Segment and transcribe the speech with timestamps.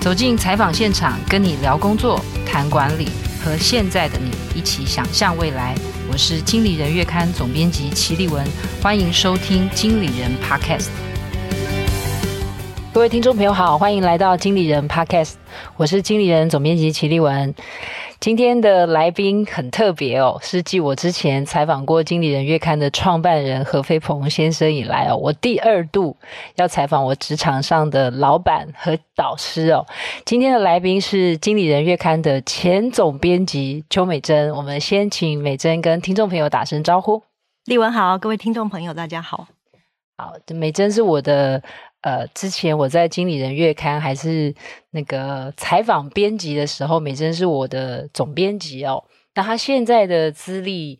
[0.00, 3.10] 走进采访现场，跟你聊工作、谈管理，
[3.44, 5.74] 和现在的你一起想象未来。
[6.10, 8.42] 我是经理人月刊总编辑齐立文，
[8.80, 10.88] 欢迎收听经理人 Podcast。
[12.94, 15.34] 各位听众朋友好，欢迎来到经理人 Podcast，
[15.76, 17.54] 我是经理人总编辑齐立文。
[18.20, 26.14] 今天的来宾很特别哦，是继我之前采访过《经理人月刊》的创办人何飞鹏先生以来哦，我第二度
[26.56, 29.86] 要采访我职场上的老板和导师哦。
[30.26, 37.22] 今天的来宾是《经理人月刊》的前总编辑邱美珍，我们先请美珍跟听众朋友打声招呼。
[37.64, 39.48] 立文好，各位听众朋友大家好。
[40.18, 41.62] 好，美珍是我的。
[42.02, 44.54] 呃，之前我在《经理人月刊》还是
[44.90, 49.04] 那个采访编辑的时候，美珍是我的总编辑哦。
[49.34, 50.98] 那他现在的资历，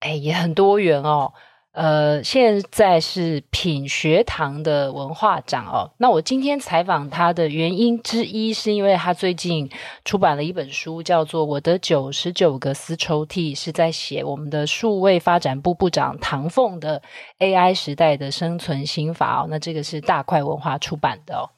[0.00, 1.32] 哎，也很多元哦。
[1.74, 5.90] 呃，现在是品学堂的文化长哦。
[5.98, 9.68] 那我今天采访他的原因之一，是因为他最近
[10.04, 17.02] 出版了一本书，叫做《我的九十九个丝绸 T》，是在写我们的数位发展部部长唐凤的
[17.40, 19.48] AI 时代的生存心法哦。
[19.50, 21.50] 那这个是大块文化出版的哦。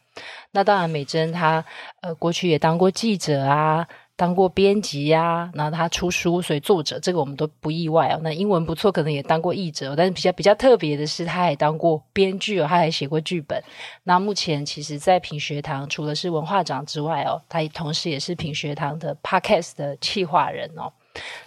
[0.53, 1.63] 那当然，美珍她
[2.01, 3.87] 呃过去也当过记者啊。
[4.17, 8.21] 当过编辑呀、然后他出书，所以作者这个我们都不意外哦。
[8.23, 13.63] 那英文不错，可能也当过译者，但是比较比较特别的是，他还当过编剧哦，他还写过剧本。
[14.05, 20.91] 那目前其实，在品学堂除了是文化长之外哦，他同时也是品学堂的 Podcast 的企划人哦。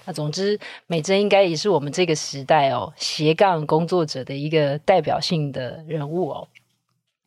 [0.05, 6.47] 那总之，美珍应该也是我们这个时代哦斜杠工作者的一个代表性的人物哦。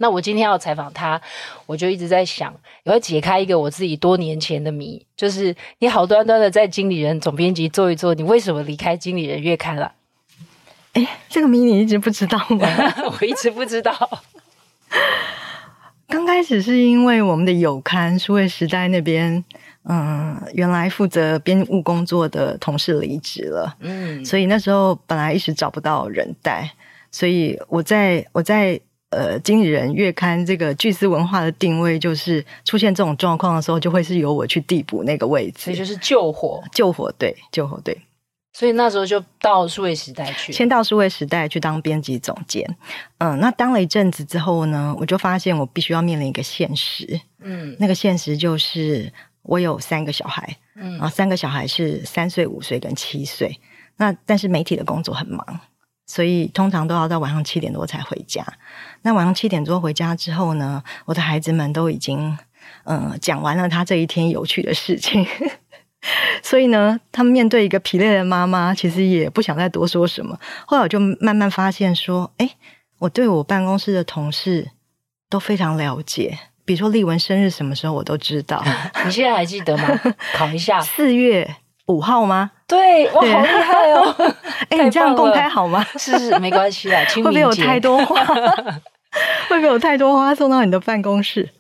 [0.03, 1.19] 那我今天要采访他，
[1.65, 9.93] 我就一直在想，我要解开一个我自己多年前的谜，就是你好端端的在经理人总编辑做一做，你为什么离开经理人月刊了？
[10.95, 12.67] 哎，这个谜你一直不知道吗？
[13.21, 13.97] 我一直不知道。
[16.09, 19.45] 刚开始是因为我们的有刊数位时代那边，
[19.85, 26.69] 嗯，原来负责编务工作的同事离职了，嗯，所以那时候本来一时找不到人带，
[27.13, 28.81] 所以我在我在。
[29.13, 37.97] 呃，经理人月刊这个巨思文化的定位，就是出现这种状况的时候，就会是由我去递补那个位置，所以就是救火，救火队，救火队。
[38.55, 42.77] 所以那时候就到数位时代去，先到数位时代去当编辑总监。
[43.19, 47.21] 嗯，那当了一阵子之后呢，我就发现我必须要面临一个现实。
[47.41, 49.13] 嗯，那个现实就是
[49.43, 53.59] 我有三个小孩，嗯，然后三个小孩是三岁、五岁跟七岁。
[53.97, 55.61] 那但是媒体的工作很忙。
[56.05, 58.45] 所以通常都要到晚上七点多才回家。
[59.03, 62.37] 那晚上七点多回家之后呢，我的孩子们都已经
[62.85, 65.27] 嗯讲完了他这一天有趣的事情。
[66.43, 70.39] 所以呢，他们面对一个疲累的妈妈，其实也不想再多说什么。
[70.67, 72.51] 后来我就慢慢发现说，哎，
[72.99, 74.71] 我对我办公室的同事
[75.31, 76.39] 都非常了解。
[76.65, 78.63] 比如说丽文生日什么时候，我都知道。
[79.05, 80.01] 你现在还记得吗？
[80.35, 80.81] 考一下。
[80.83, 81.57] 四月。
[81.89, 82.53] 五号吗？
[82.69, 84.15] 对，哇，好厉害哦！
[84.71, 85.85] 哎、欸，你这样公开好吗？
[85.99, 87.05] 是是，没关系啊。
[87.17, 88.25] 会不会有太多花？
[89.49, 91.51] 会不会有太多花送到你的办公室？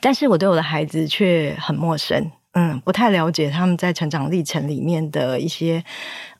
[0.00, 5.82] 但是我对我的孩子却很陌生，嗯，不太了解他们在成长历程里面的一些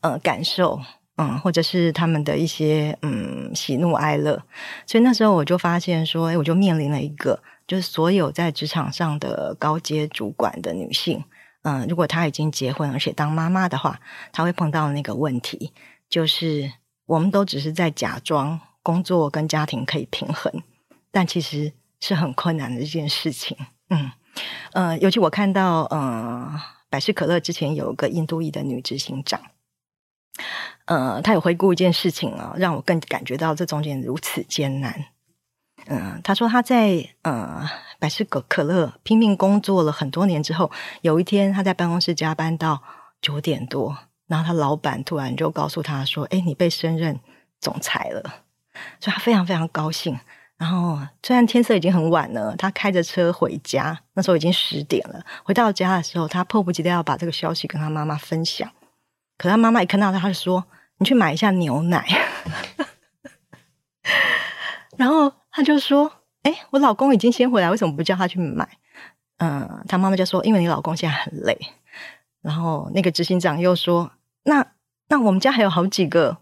[0.00, 0.80] 呃感受，
[1.16, 4.42] 嗯，或者是他们的一些嗯喜怒哀乐。
[4.86, 11.24] 所以那时候我就发现说，哎，我就面临了一个，就是所有在职场上的高阶主管的女性。
[11.62, 13.98] 嗯，如果她已经结婚而且当妈妈的话，
[14.32, 15.72] 她会碰到那个问题，
[16.08, 16.70] 就是
[17.06, 20.62] 我们都只是在假装工作跟家庭可以平衡，
[21.10, 23.56] 但其实是很困难的一件事情。
[23.90, 24.12] 嗯，
[24.74, 29.40] 呃，尤其我看到，呃，百事可乐之前有一个印度裔的女执行长，
[30.84, 35.06] 呃，她有回顾一件事情啊，让我更感觉到这中间如此艰难。
[35.86, 37.68] 嗯，她说她在呃。
[37.98, 40.70] 百事可可乐拼命工作了很多年之后，
[41.00, 42.82] 有一天他在办公室加班到
[43.22, 43.96] 九点多，
[44.26, 47.18] 然后他老板突然就告诉他说：“哎，你被升任
[47.58, 48.42] 总裁了。”
[49.00, 50.18] 所以他非常非常高兴。
[50.56, 55.24] 然后虽然天色已经很晚了，他开着车回家，那时候已经十点了。
[55.44, 58.70] 回到家的时候，他迫不及待要把这个消息跟他妈妈分享。
[59.36, 60.64] 可他妈妈一看到他，他就说
[60.98, 62.06] ：“你去买一下牛奶。
[64.96, 66.12] ”然后他就说。
[66.46, 68.68] 哎，我老公已经先回来，为什么不叫他去买？
[69.38, 71.58] 嗯，他妈妈就说：“因为你老公现在很累。”
[72.40, 74.12] 然后那个执行长又说
[74.46, 74.64] ：“那
[75.08, 76.36] 那我们家还有好几个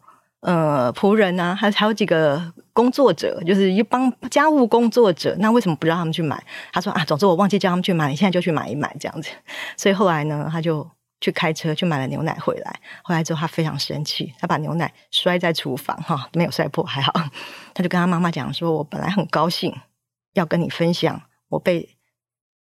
[0.45, 6.43] 呃仆人啊，还还有几个工作者，就是一帮家务工作者，那为什么不让他们去买？”
[6.73, 9.31] 他说：“啊，总之我忘记叫他们去买，你现在就去买一买这样子。”
[9.77, 10.89] 所以后来呢，他就
[11.21, 12.81] 去开车去买了牛奶回来。
[13.03, 17.13] 回来之后，他非常生气，他把牛奶摔在厨房，哈，没有摔破，还好。
[17.73, 19.75] 他就跟他妈妈讲说：“我本来很高兴。”
[20.35, 21.97] 要跟你分享我被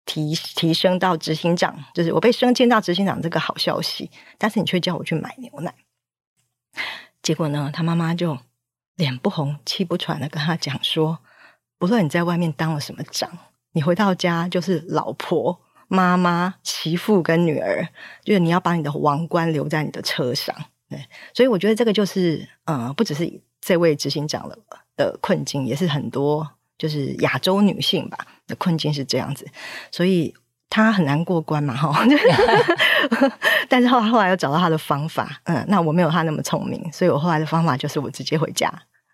[0.04, 4.08] 提提升到执行长，就是我被升迁到执行长这个好消息，
[4.38, 5.74] 但是你却叫我去买牛奶。
[7.26, 8.38] 结果呢，他妈妈就
[8.94, 11.18] 脸不红气不喘的跟他讲说
[11.76, 13.28] ：“不论你在外面当了什么长，
[13.72, 17.84] 你回到家就是老婆、妈妈、媳妇跟女儿，
[18.22, 20.54] 就是你要把你的王冠留在你的车上。”
[20.88, 24.56] 对，所以我觉得这个就是，呃，不只是这位执行长的
[24.94, 29.44] 的困境，也是很多就是亚洲女性吧的困境是这样子，
[29.90, 30.32] 所以。
[30.84, 32.04] 他很难过关嘛，哈，
[33.66, 38.70] 但是后后来又找到他的方法，嗯，那我没有他那么聪明，所以我后来的方法就是我直接回家。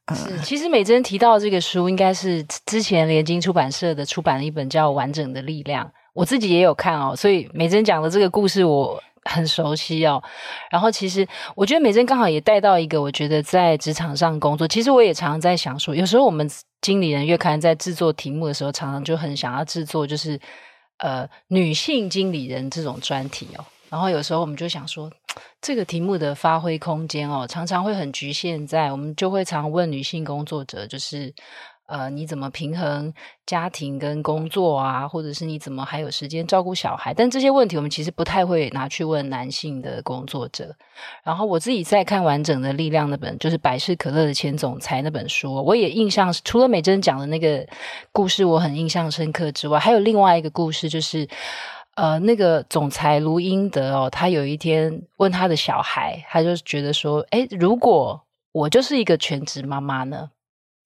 [0.07, 9.01] 嗯，是，其实美珍提到这个书，应该是之前联经出版社的出版了一本叫《完整的力量》，我自己也有看哦，所以美珍讲的这个故事我
[9.31, 10.21] 很熟悉哦。
[10.69, 11.25] 然后其实
[11.55, 16.51] 我觉得美珍刚好也带到一个，我觉得在职场上工作，其实我也常常在想说，有时候我们
[16.81, 20.37] 经理人月刊在制作题目的时候，常常就很想要制作，就是。
[21.03, 25.11] 呃，女性经理人这种专题哦，然后有时候我们就想说，
[25.61, 31.35] 这个题目的发挥空间哦，常常会很局限在，我们就会常问女性工作者，就是。
[31.93, 33.13] 呃，你怎么平衡
[33.45, 35.07] 家庭跟工作啊？
[35.07, 37.13] 或者是你怎么还有时间照顾小孩？
[37.13, 40.75] 但这些问题我们其实不太会拿去问男性的工作者。
[41.23, 47.67] 然后我自己在看完整的力量那本，就是百事可乐的前总裁那本书，我也印象除了美珍讲的那个
[48.11, 51.29] 故事我很印象深刻之外，还有另外一个故事，就是
[51.97, 58.19] 呃，那个总裁卢英德哦，他有一天问他的小孩，他就觉得说，哎，如果
[58.53, 60.31] 我就是一个全职妈妈呢？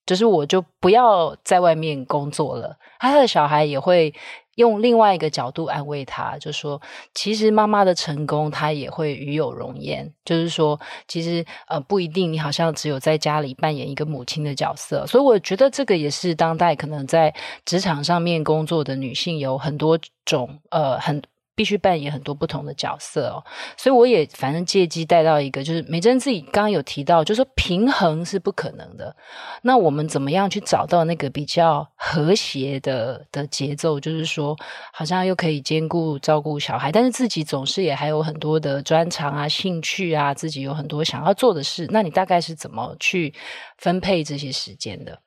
[0.06, 4.14] 就是我就不要在外面工作了，他的小孩也会
[4.54, 6.80] 用另外一个角度安慰他，就说
[7.12, 10.10] 其实妈妈的成功他也会与有荣焉。
[10.24, 21.20] 就是说，其实呃不一定你好像只有在家里扮演一个母亲的角色，所以我觉得这个也是当代可能在职场上面工作的女性有很多种呃很。
[21.56, 23.42] 必须扮演很多不同的角色哦，
[23.76, 29.16] 所以我也反正借机带到一个，就是美珍自己刚刚有提到，就是说平衡是不可能的。
[29.62, 33.98] 那我们怎么样去找到那个比较和谐的的节奏？
[33.98, 34.54] 就是说，
[34.92, 41.86] 好像又可以兼顾照顾小孩，但是自己总是也还有很多的专长啊、兴趣啊，自己有很多想要做的事。
[41.90, 43.32] 那你大概是怎么去
[43.78, 45.20] 分配这些时间的？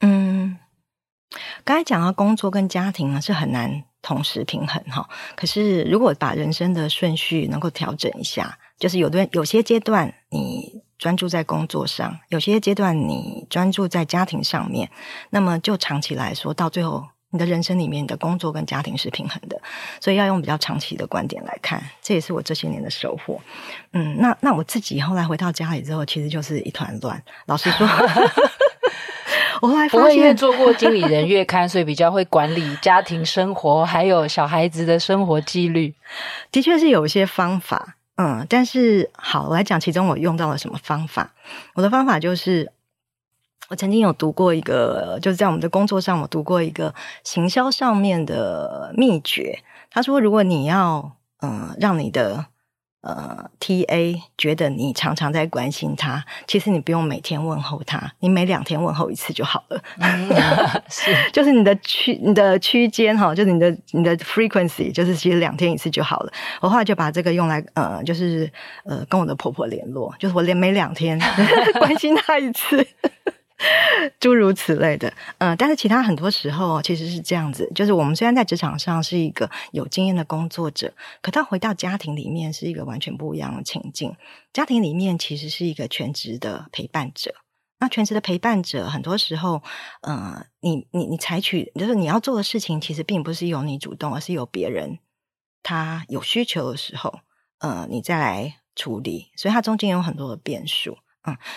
[0.00, 0.56] 嗯，
[1.62, 3.84] 刚才讲到工作跟家庭呢，是很难。
[4.00, 14.88] 同时平衡哈，可是如果把人生的顺序能够调整一下，就是有的有些阶段你专注在工作上，有些阶段你专注在家庭上面，
[15.30, 19.60] 那么就长期来说，到最后你的人生里面的工作跟家庭是平衡的，
[20.00, 23.40] 所以要用比较长期的观点来看，这也是我这些年的收获。
[23.92, 27.22] 嗯，那那我自己后来回到家里之后，其实就是一团乱。
[27.46, 27.86] 老实说。
[29.60, 35.94] 我后来发现，因为做过经理人月刊，所以比较会管理家庭生活，还有小孩子的生活纪律。
[36.52, 41.32] 的确是有一些方法，嗯，但是好，我来讲其中我用到了什么方法。
[41.74, 42.70] 我的方法就是，
[43.68, 46.94] 我曾经有读过一个，就是在我们的工作上，我读过一个
[47.24, 49.58] 行销上面的秘诀。
[49.90, 52.46] 他说，如果你要，嗯，让你的
[53.00, 59.80] 呃，TA 觉得你常常在关心他，其实你不用每天问候他，你每两天问候一次就好了。
[59.98, 60.28] 嗯、
[60.90, 66.32] 是，就是你的区你的区间哈，就是你的你的 frequency，就是其实两天一次就好了。
[66.60, 68.50] 我后来就把这个用来呃，就是
[68.84, 71.18] 呃，跟我的婆婆联络，就是我连每两天
[71.78, 72.84] 关心她一次。
[74.20, 84.14] 诸如此类的，嗯、呃，但是其他很多时候其实是这样子，就是我们虽然在职场上是一个有经验的工作者，可他回到家庭里面是一个完全不一样的情境。
[84.52, 87.34] 家庭里面其实是一个全职的陪伴者，
[87.80, 89.60] 那全职的陪伴者很多时候，
[90.02, 95.00] 呃，你你你采取就是你要做的事情，其实并不是由你主动，而是由别人
[95.64, 97.18] 他有需求的时候，
[97.58, 100.96] 呃，你再来处理，所以它中间有很多的变数。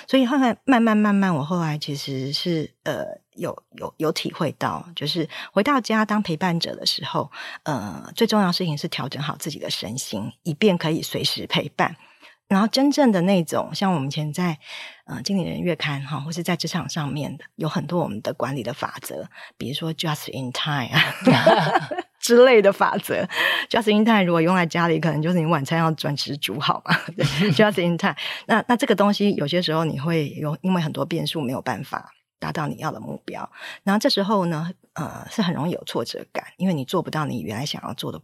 [0.08, 7.32] 所以后来慢慢慢慢，我后来其实是呃有有有体会到，就是回到家当陪伴者的时候，
[7.64, 11.96] 呃，最重要的事情是调整好自己的身心，以便可以随时陪伴。
[12.48, 14.60] 然后真正的那种，像我们以前在
[15.06, 19.26] 呃经理人月刊哈，或是在职场上面的，有很多我们的管理的法则，
[19.58, 20.92] 比如说 just in time。
[22.22, 23.28] 之类的法则
[23.70, 26.96] ，just in time 如果用在家里，可能就是你晚餐要准时煮好嘛。
[27.18, 28.16] 对， just in time。
[28.46, 33.50] 那那这个东西有些时候你会有，因为很多变数没有办法达到你要的目标。
[33.84, 38.22] 然后这时候呢，呃，是很容易有挫折感，因为你做不到你原来想要做的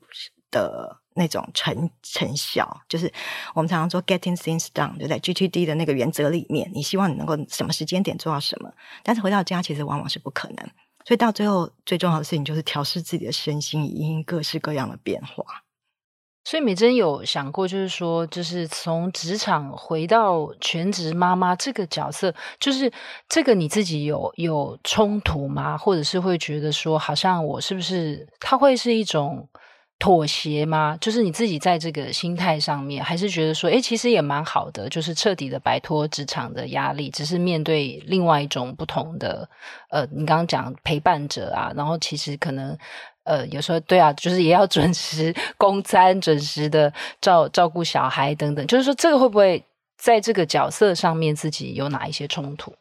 [0.52, 2.82] 的那种成成效。
[2.88, 3.12] 就是
[3.56, 8.72] 我们常常说 getting things done，就在 GTD 的那个原则里面，你希望你能够什么时间点做到什么，
[9.04, 10.70] 但是回到家其实往往是不可能。
[11.08, 15.64] 所以到最后最重要的事情就是调试自己的身心，以因应各式各样的变化。
[16.44, 22.92] 所以美珍有想过，就是说，就是从职场回到全职妈妈这个角色，就是
[23.30, 25.78] 这个你自己有有冲突吗？
[25.78, 29.48] 或者是会觉得说，好像我是不是它会是一种
[30.00, 30.98] 妥协吗？
[31.02, 39.50] 就是你自己在这个心态上面，还是觉得说，诶，其实也蛮好的，就是彻底的摆脱职场的压力，只是面对另外一种不同的，
[39.90, 42.78] 呃，你刚刚讲陪伴者啊，然后其实可能。
[43.30, 48.66] 呃，有时候对啊，就是也要准时 供餐，准时的照照顾小孩等等。
[48.68, 49.62] 就是说，这个会不会
[49.98, 52.74] 在这个角色上面自己有哪一些冲突？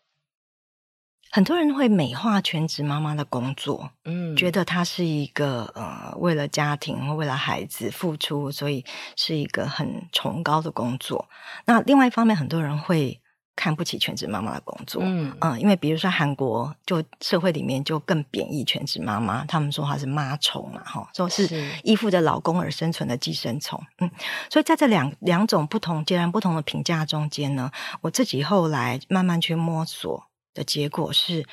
[1.37, 8.83] 很多人会美化全职妈妈的工作，嗯，觉得她是一个呃为了家庭、为了孩子付出，所以
[9.17, 11.29] 是一个很崇高的工作。
[11.67, 13.21] 那另外一方面，很多人会。
[13.59, 21.49] 看不起全职妈妈的工作，嗯嗯，因为比如说韩国，就社会里面就更贬义全职妈妈，他们说她是妈虫嘛，哈，说是
[21.83, 24.11] 依附着老公而生存的寄生虫，嗯，
[24.51, 27.71] 所以在这两两种不同、截然不同的评价中间呢，
[28.03, 31.47] 我自己后来慢慢去摸索的结果是，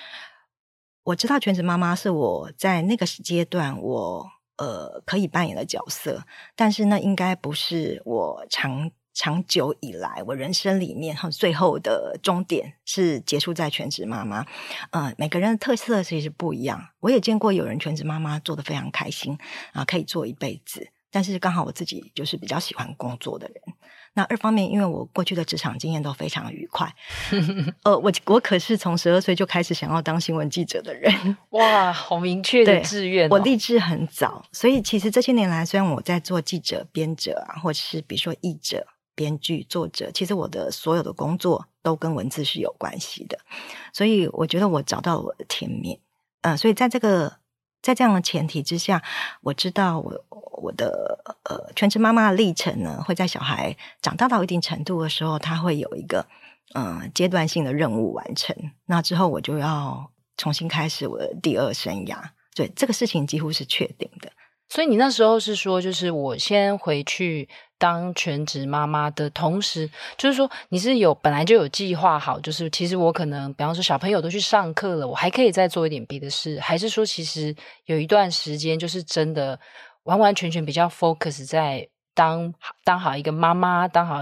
[1.04, 4.26] 我知道全职妈妈是我在那个阶段我
[4.58, 8.90] 呃可以扮演的角色，但是那应该不是我长。
[9.16, 14.44] 长久以来，我人生里面哈，最后的终点是结束在全职妈妈。
[14.90, 16.84] 呃，每个人的特色其实不一样。
[17.00, 19.38] 我也见过有人全职妈妈做得非常开心
[19.74, 20.90] 啊，可以做一辈子。
[21.12, 23.62] 但是刚好我自己就是比较喜欢工作的人。
[24.14, 26.94] 那二方面，因为我过去的职场经验都非常愉快。
[27.84, 31.38] 呃，我我可是从十二岁就开始想要当新闻记者的人。
[31.50, 33.30] 哇，好明确的志愿哦。
[33.32, 38.86] 我立志很早，所以其实这些年来，虽然我在做记者、编者啊，或者是比如说译者。
[39.16, 43.38] 编剧、作者，其实我的所有的工作都跟文字是有关系的，
[43.94, 46.00] 所以我觉得我找到了我的天命。
[46.42, 47.38] 嗯、呃，所以在这个
[47.80, 49.04] 在这样的前提之下，
[49.42, 56.26] 我知道我我的呃全职妈妈的历程呢，会在小孩长大到一定程度的时候，他会有一个
[56.74, 58.56] 嗯、呃、阶段性的任务完成。
[58.86, 62.18] 那之后我就要重新开始我的第二生涯。
[62.56, 64.32] 对，这个事情几乎是确定的。
[64.70, 77.56] 所以你那时候是说，就是我先回去当全职妈妈的同时，就是说你是有本来就有计划好，就是其实我可能，比方说小朋友都去上课了，我还可以再做一点别的事，还是说其实
[77.86, 79.60] 有一段时间就是真的
[80.04, 84.20] 完完全全比较 focus 在当当好一个妈妈，当好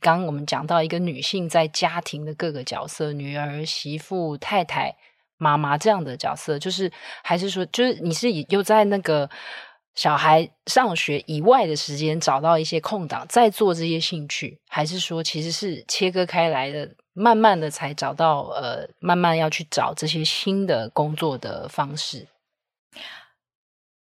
[0.00, 4.96] 刚刚我们讲到一个女性在家庭的各个角色，女儿、媳妇、太太、
[5.38, 6.90] 妈妈这样的角色，就是
[7.22, 9.28] 还是说，就是你是又在那个。
[9.94, 22.26] 小孩上学以外的时间，找到一些空档，再做这些兴趣，还是说其实是切割开来的，慢慢的才找到呃，慢慢要去找这些新的工作的方式。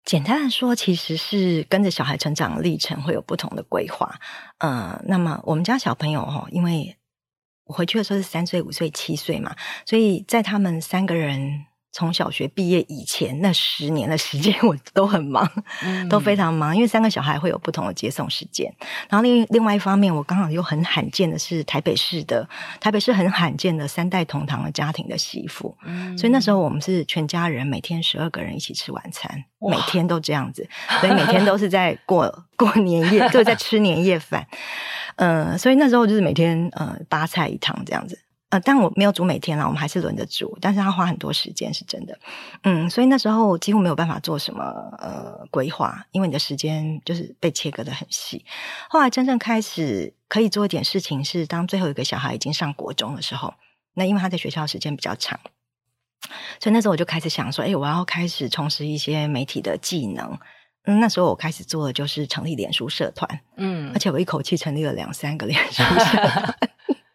[0.10, 4.20] 简单的说，其实是跟着小孩成长的历程会有不同的规划。
[4.58, 6.98] 呃，那么我们家小朋友哦，因为
[7.66, 11.68] 我回去的时候是三岁、五岁、七岁嘛，所以在他们三个人。
[11.92, 15.50] 从小学毕业以前那十年的时间， 我都很忙，
[15.84, 18.72] 嗯、都非常忙，因为三个小孩会有不同的接送时间。
[19.10, 22.48] 然后另另外一方面，我刚好又很罕见的是台北市的
[22.80, 30.70] 台北市很罕见的三代同堂的家庭的媳妇，嗯、所以那时候我们是全家人每天十二个人一起吃晚餐，每天都这样子，
[31.02, 34.48] 所以每天都是在过 过年夜，就在吃年夜饭。
[35.16, 38.20] 嗯、呃，所以那时候就是每天呃八菜一汤这样子。
[38.50, 42.18] 呃，但我没有煮每天啦，我们还是轮着煮，但是他花很多时间，是真的。
[42.64, 44.64] 嗯，所以那时候几乎没有办法做什么
[44.98, 48.44] 呃规划，因为你的时间就是被切割的很细。
[48.90, 53.54] 后来真正开始可以做一点事情，是当最后一个小孩已经上国中的时候，
[53.94, 55.40] 那因为他在学校时间比较长，
[56.60, 60.40] 所以那时候我就开始想说，哎，我要开始从事一些媒体的技能。
[60.86, 65.94] 嗯，那时候我开始做的就是成立脸书社团，嗯，而且我一口气成立了两三个脸书社
[66.28, 66.56] 团。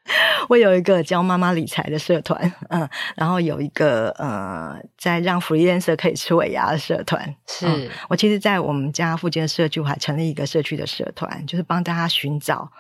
[0.49, 7.35] 我有一个教妈妈理财的社团，嗯，然后有一个呃，在让 freelancer 可以吃尾牙的社团。
[7.47, 12.71] 是、嗯、我其实，在我们家附近的社区，我还成立一个社区的社团，就是帮大家寻找，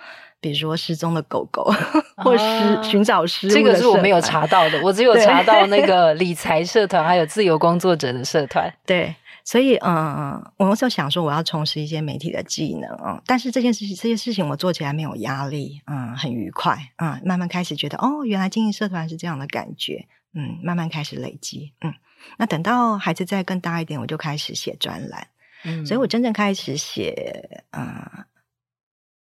[0.40, 1.64] 比如说失踪的狗狗，
[2.16, 3.48] 或是寻找失。
[3.48, 8.72] 这个是我没有查到的，我只有查到那个 理财社团，还有自由工作者的社团。
[8.84, 9.14] 对。
[9.46, 21.92] 所以，嗯，我那时候想说，我要从事一些媒体的技能啊，但是这件事情，这些事情我做起来没有压力，嗯，很愉快，嗯，慢慢开始觉得，哦，原来经营社团是这样的感觉，嗯，慢慢开始累积，嗯，
[22.38, 25.28] 那等到孩子再更大一点，我就开始写专栏，
[25.64, 28.24] 嗯，所以我真正开始写，嗯，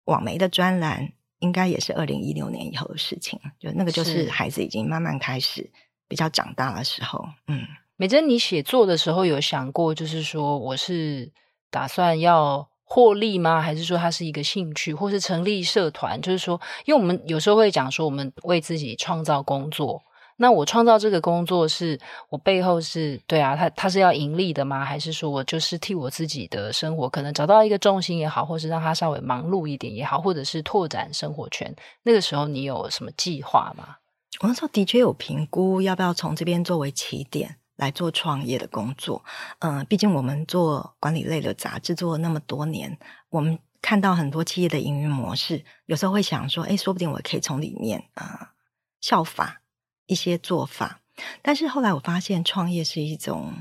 [0.05, 5.71] 网媒的专栏，应该也是二零一六年以后的事情，就那个就是孩子已经慢慢开始
[6.07, 7.67] 比较长大的时候，嗯。
[8.03, 11.31] 美珍，你写作的时候有想过，就是说我是
[11.71, 13.63] 打算要获利吗？
[13.63, 16.21] 还是说它是一个兴趣，或是成立社团？
[16.21, 20.03] 就是说，因为我们有时候会讲说，我们为自己创造工作。
[20.39, 21.97] 那我创造这个工作是
[22.29, 24.85] 我背后是对啊，他他是要盈利的吗？
[24.85, 31.73] 还是说我就是替我自己的生活可能找到一个重心也好，或是让他稍微忙碌一点也好，或者是拓展生活圈？
[32.03, 33.99] 那个时候你有什么计划吗？
[34.41, 39.25] 我那时候的确有评估要不要从这边作为起点来做创业的工作。
[39.59, 42.99] 嗯、呃，毕竟我们做管理类的杂志做了那么多年，
[43.31, 48.53] 我们看到很多企业的营运模式，有时候会想说，哎，说不定我可以从里面啊、
[49.01, 49.59] 效法。
[50.07, 51.01] 一些做法，
[51.41, 53.55] 但是后来我发现创业是一种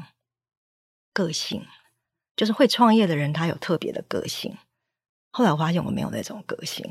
[1.14, 1.66] 个性，
[2.36, 4.58] 就是会创业的人他有特别的个性。
[5.32, 6.86] 后来我发现我没有那种个性，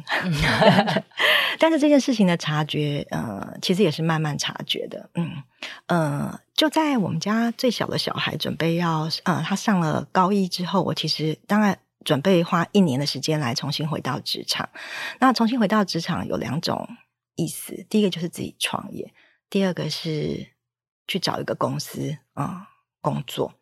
[1.61, 5.11] 但是这件事情的察觉，呃，其实也是慢慢察觉的。
[5.15, 5.31] 嗯
[5.87, 14.69] 呃，就在我们家最小的小孩准备要呃，他上了高一之后，我其实当然准备花一年的时间来重新回到职场。
[15.19, 16.89] 那重新回到职场有两种
[17.37, 19.13] 意思，第一个就是自己创业。
[19.51, 20.47] 第二个是
[21.07, 22.67] 去找一个公司啊、嗯、
[23.03, 23.53] 工作，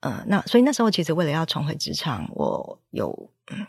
[0.00, 3.66] 呃，那所以那时候其实为了要重回职场，我有嗯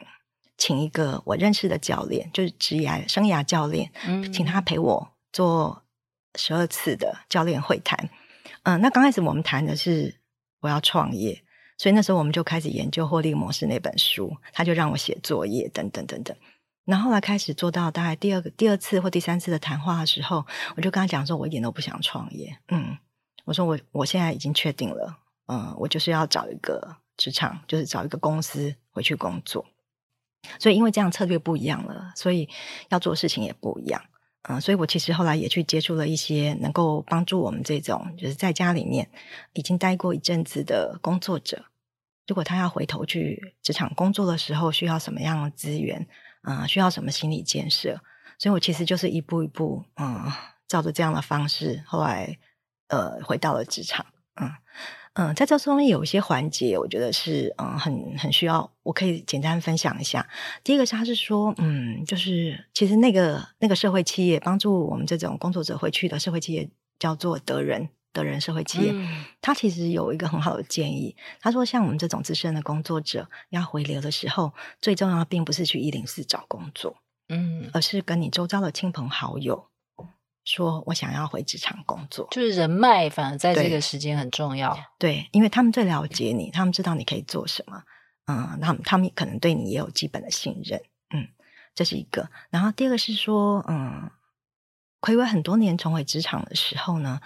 [0.61, 5.81] 请一个我认识的教练，就是职业生涯教练，嗯，请他陪我做
[6.35, 7.97] 十二次的教练会谈。
[8.61, 10.13] 嗯、呃，那刚开始我们谈的是
[10.59, 11.43] 我要创业，
[11.79, 16.37] 所以那时候我们就开始研究获利模式那本书，他就让我写作业等等等等。
[16.85, 22.55] 然后后来开始做到大概第二个、第二次或第三次的谈话的时候，我就跟他讲说，我一点都不想创业。
[22.67, 22.95] 嗯，
[23.45, 29.65] 我说我我现在已经确定了，嗯，我就是要找一个职场，就是找一个公司回去工作。
[30.59, 32.49] 所以因为这样策略不一样了，所以
[32.89, 34.01] 要做事情也不一样。
[34.43, 39.07] 嗯，所以我其实后来也去接触了一些能够帮助我们这种就是在家里面
[39.53, 41.65] 已经待过一阵子的工作者，
[42.27, 46.07] 如果他要回头去职场工作的时候，需要什么样的资源？
[46.43, 48.01] 嗯，需要什么心理建设？
[48.39, 50.31] 所以我其实就是一步一步，嗯，
[50.67, 52.39] 照着这样的方式，后来
[52.87, 54.03] 呃回到了职场。
[54.41, 54.49] 嗯
[55.13, 60.27] 嗯，在这中间有一些环节，我觉得是嗯很很需要，我可以简单分享一下。
[60.63, 66.69] 第一个是他是说，嗯，就是其实那个那个社会企业帮助我们这种工作者回去的社会企业
[66.99, 67.89] 叫做德人。
[68.13, 71.15] 德人社会企业，嗯、他其实有一个很好的建议。
[71.39, 76.97] 他说，像我们这种资深的工作者要回流的时候，最重要的并不是去一零四找工作，
[77.29, 79.67] 嗯，而是跟你周遭的亲朋好友
[80.43, 82.27] 说，我想要回职场工作。
[82.31, 84.73] 就是人脉，反而在这个时间很重要。
[84.99, 87.83] 对，对，因为他们最了解你，他们知道你可以做什么。
[88.25, 90.81] 嗯，他们他们可能对你也有基本的信任。
[91.13, 91.27] 嗯，
[91.75, 92.29] 这是一个。
[92.49, 94.09] 然后第二个是说，嗯。
[95.01, 97.19] 睽违很多年重回职场的时候呢，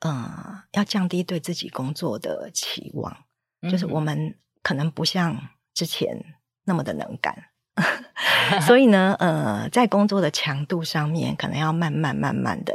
[0.00, 3.24] 嗯、呃，要降低对自己工作的期望，
[3.70, 7.34] 就是我们可能不像之前那么的能干，
[8.66, 12.74] 所以呢，呃，在工作的强度上面，可能要慢慢慢慢的，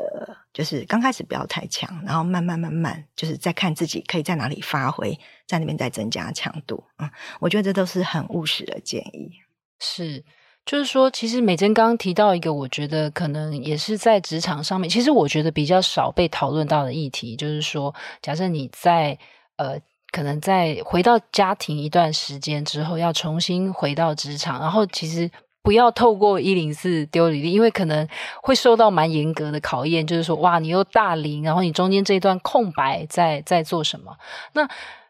[0.54, 6.84] 就是刚开始不要太强，然后慢慢慢慢，就是再看自己可以在哪里发挥，在那边再增加强度。
[6.98, 9.32] 嗯，我觉得这都是很务实的建议。
[9.80, 10.24] 是。
[10.66, 19.18] 就是说，其实美珍刚刚提到一个，我觉得可能也是在职场上面，其实我觉得比较少被讨论到的议题，就是说，假设你在
[19.56, 19.80] 呃，
[20.12, 25.30] 可能在回到家庭一段时间之后，要重新回到职场，然后其实
[25.62, 28.08] 不要透过一零四丢履历，因为可能
[28.41, 34.15] 会受到蛮严格的考验，就是说，哇，你又大龄，然后你中间这一段空白在在做什么？
[34.54, 34.67] 那。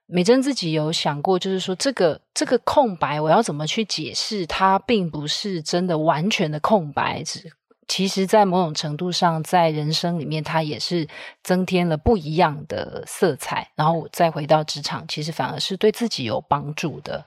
[0.09, 4.45] 美珍自己有想过，就是说这个这个空白，我要怎么去解释？
[4.45, 7.41] 它并不是真的完全的空白，只
[7.87, 11.07] 其实，在某种程度上，在人生里面，它也是
[11.43, 13.71] 增添了不一样的色彩。
[13.75, 17.25] 然后我再回到职场，其实反而是对自己有帮助的。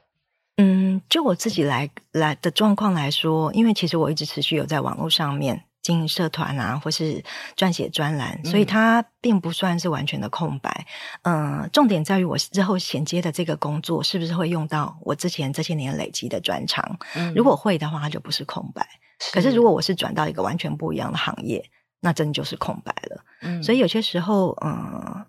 [0.58, 5.64] 嗯，就我自己来来的状况来说，因为其实我一直持续有在网络上面。
[5.82, 7.24] 经营社团啊，或是
[7.56, 10.86] 撰写专栏，所以它并不算是完全的空白。
[11.22, 16.98] 嗯、呃，重点在于我之后衔接的这个工作是不是会用到我之前这些年累积的专长。
[17.14, 18.86] 嗯，如果会的话，它就不是空白。
[19.20, 19.30] 是。
[19.32, 23.24] 可是如果我是转到一个完全不一样的行业，那真就是空白了。
[23.42, 25.26] 嗯，所以有些时候，嗯、呃，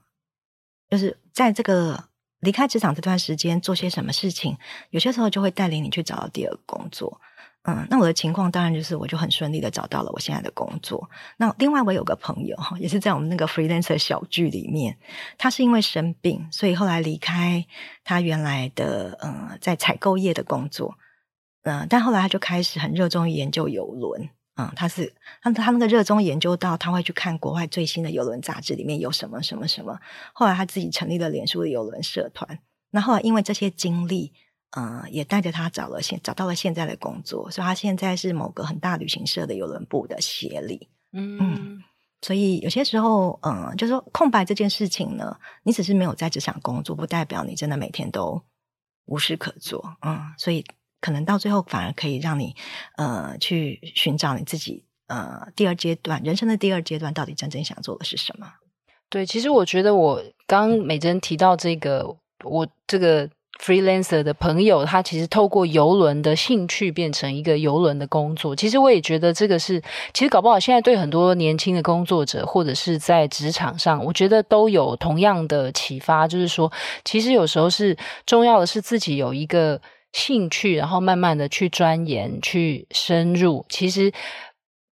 [0.89, 2.05] 就是在这个
[2.39, 4.57] 离开职场这段时间做些什么事情，
[4.89, 7.19] 有些时候就会带领你去找到第二个工作。
[7.63, 11.07] 嗯，那我的情况当然就是，我就很顺利的找到了我现在的工作。
[11.37, 14.97] 那另外我有个朋友哈，也是在我们那个 freelancer 小聚里面，
[15.37, 17.63] 他是因为生病，所以后来离开
[18.03, 20.97] 他原来的嗯，在采购业的工作。
[21.63, 24.29] 嗯，但后来他就开始很热衷于研究游轮。
[24.55, 29.99] 嗯，他是他他那个热衷研究到，他会去看国外最新的游轮杂志里面有什么什么什么。
[30.33, 32.59] 后来他自己成立了脸书的游轮社团。
[32.89, 34.33] 那后来因为这些经历，
[34.77, 40.89] 嗯，也带着他找了现找到了现在的工作，所以他现在是某个很大旅行社的游轮部的协理。
[41.13, 41.37] 嗯。
[41.39, 41.83] 嗯
[42.23, 48.39] 所以有些时候，嗯，就是说空白这件事情呢，你只是没有在职场工作，不代表你真的每天都
[49.05, 50.63] 无事可做，嗯，所以
[51.01, 52.55] 可能到最后反而可以让你，
[52.95, 58.47] 呃，去寻找你自己，呃，第二阶段人生的第二阶段到底真正想做的是什么？
[59.09, 63.29] 对，其实我觉得我刚美珍提到这个，我这个。
[63.59, 68.55] freelancer 的朋友，他其实透过邮轮的兴趣变成一个邮轮的工作。
[68.55, 69.79] 其实我也觉得这个是，
[70.15, 76.27] 其实搞不好现在对很多年轻的工作者，或者是在职场上，我觉得都有同样的启发。
[76.27, 76.71] 就是说，
[77.05, 79.79] 其实有时候是重要的是自己有一个
[80.13, 83.65] 兴趣，然后慢慢的去钻研、去深入。
[83.69, 84.11] 其实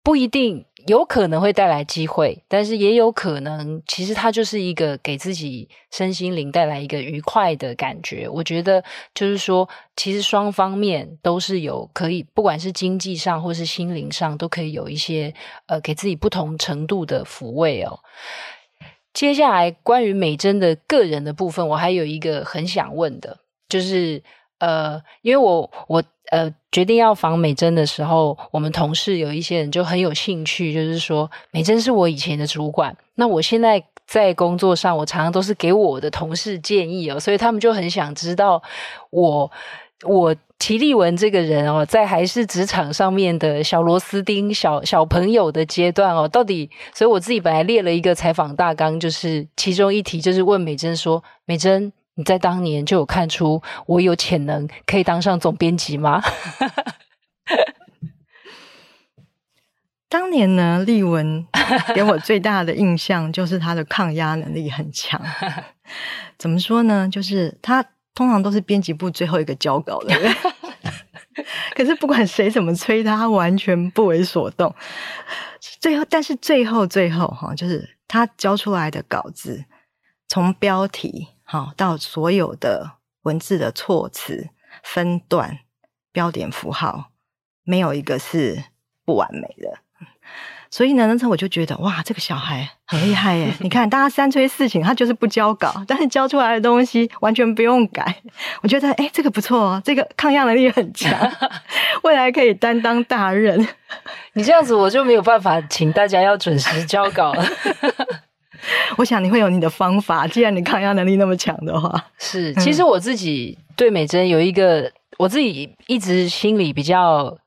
[0.04, 0.66] 不一定。
[0.86, 8.26] 有可能会带来机会，但是也有可能，其实它就是一个给自己身心灵带来一个愉快的感觉。
[8.30, 8.82] 我觉得
[9.14, 15.34] 就是说，其实双方面都是有可以，不管是经济上或是心灵上，都可以有一些
[15.66, 18.00] 呃，给自己不同程度的抚慰哦。
[19.14, 24.24] 接下来关于美珍的个人的部分，我还有一个很想问的，就是
[24.60, 26.04] 呃，因为我我。
[26.30, 38.62] 呃，决定要访美珍的时候，我们同事有一些人就很有兴趣，就是说美珍是我以前的主管，那我现在在工作上，我常常都是给我的同事建议哦，所以他们就很想知道
[39.10, 39.50] 我
[40.04, 51.94] 我齐丽文这个人哦，在还是职场上面的小螺丝钉、小小朋友的阶段哦，到底，所以我自己本来列了一个采访大纲，就是其中一题就是问美珍说，美珍。
[52.18, 56.22] 你在当年就有看出我有潜能可以当上总编辑吗？
[60.10, 61.46] 当年呢，丽文
[61.94, 65.22] 给我最大的印象就是他的抗压能力很强。
[66.40, 67.08] 怎么说呢？
[67.12, 70.34] 就是他通常都是编辑部最后一个交稿的人，
[71.76, 74.74] 可是不管谁怎么催她，她完全不为所动。
[75.80, 79.66] 最后，但是最后最后哈，就是他交出来的稿子，
[80.28, 81.28] 从标题。
[81.50, 84.50] 好，到所有的文字的措辞、
[84.84, 85.60] 分段、
[86.12, 87.12] 标点符号，
[87.64, 88.66] 没有一个是
[89.06, 89.80] 不完美的。
[90.70, 93.54] 所以呢，那时候我就觉得，哇，这个小孩很厉害耶！
[93.64, 98.22] 你看，大家三催四请，他就是不交稿，但是交出来的东西完全不用改。
[98.62, 101.10] 我觉得，哎，这个不错哦，这个抗压能力很强，
[102.04, 103.66] 未来可以担当大任。
[104.34, 107.46] 你这样子，我就没有办法请大家要准时交稿了。
[108.98, 112.54] 我想你会有你的方法，既然你抗压能力那么强的话，是。
[112.56, 117.38] 其实我自己对美珍有一个、我自己一直心里比较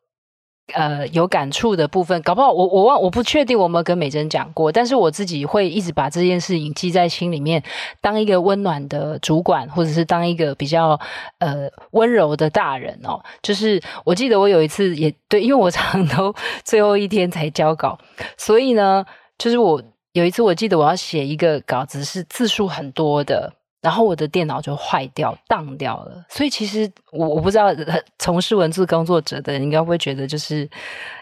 [0.73, 7.63] 呃有感触的部分，搞不好我我忘我不确定我有没有跟美珍讲过，但是我自己会一直把这件事情记在心里面，
[8.01, 10.99] 当一个温暖的主管，或者是当一个比较
[11.39, 13.21] 呃温柔的大人哦。
[13.43, 17.99] 就是我记得我有一次也对，因为我常都 最后一天才交稿，
[18.39, 19.05] 所以呢，
[19.37, 19.83] 就是我。
[20.13, 26.25] 有一次，我记得我要写一个稿子，是字数很多的，然后我的电脑就坏掉、当掉了。
[26.29, 27.73] 所以其实我我不知道，
[28.19, 30.69] 从事文字工作者的人应该会觉得就是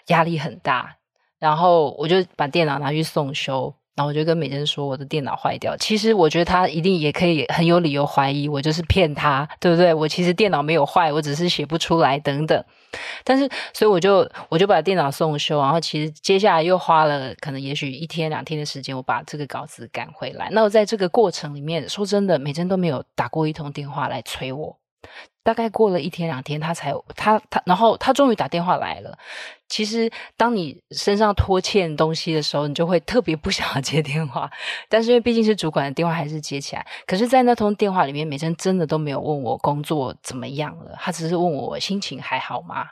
[0.07, 0.94] 压力很大。
[1.38, 5.76] 然后我就把电脑拿去送修，然后我就跟美珍说我的电脑坏掉。
[5.76, 9.92] 其实我觉得他一定也可以很有理由怀疑我就是骗他，对不对？
[9.92, 12.64] 我其实电脑没有坏，我只是写不出来等等。
[13.24, 20.48] 但是，所以我就我就把电脑送修，然后其实接下来又花了可能也许一天两天的时间，我把这个稿子赶回来。
[20.52, 24.78] 那我在这个过程里面，说真的，美珍都没有打过一通电话来催我。
[25.42, 29.16] 大概过了一天两天，他才他他，然后他终于打电话来了。
[29.68, 34.50] 其实，当你身上拖欠东西的时候，你就会特别不想要接电话。
[34.88, 36.87] 但是因为毕竟是主管的电话，还是接起来。
[37.06, 42.87] 可是，在那通电话里面，美珍真的都没有问我工作怎么样了，他只是问我心情还好吗？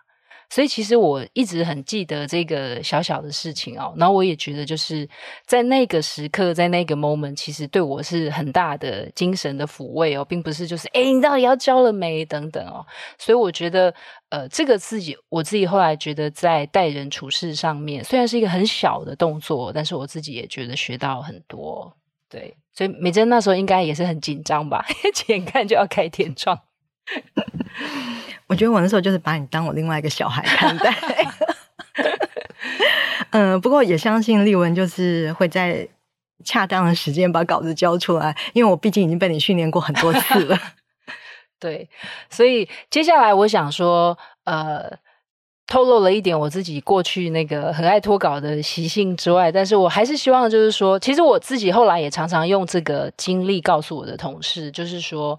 [0.48, 5.08] 所以其实我一直很记得这个小小的事情哦，然后我也觉得就是
[5.46, 12.84] 在那个时刻，在那个 moment，其实对我是很大的精神的抚慰哦，并不是就是诶，你到底要交了没等等哦。
[13.18, 13.92] 所以我觉得
[14.30, 21.92] 呃，这个自己我自己后来觉得在待人处事上面，虽然是一个很小的动作，但是我自己也觉得学到很多。
[22.28, 24.84] 对，所以美珍那时候应该也是很紧张吧，
[25.28, 26.58] 眼看就要开天窗。
[28.48, 30.94] 我觉得我那时候就是把你当我另外一个小孩看待。
[33.30, 35.86] 嗯，不过也相信丽文就是会在
[36.44, 40.58] 恰当的时间把稿子交出来，因为我毕竟已经被你训练过很多次了。
[41.58, 41.88] 对，
[42.30, 44.90] 所以接下来我想说，呃，
[45.66, 55.38] 透露了一点我自己过去那个很爱脱稿的习性之外，但是我还是希望就是说，其实我自己后来也常常用这个经历告诉我的同事，就是说。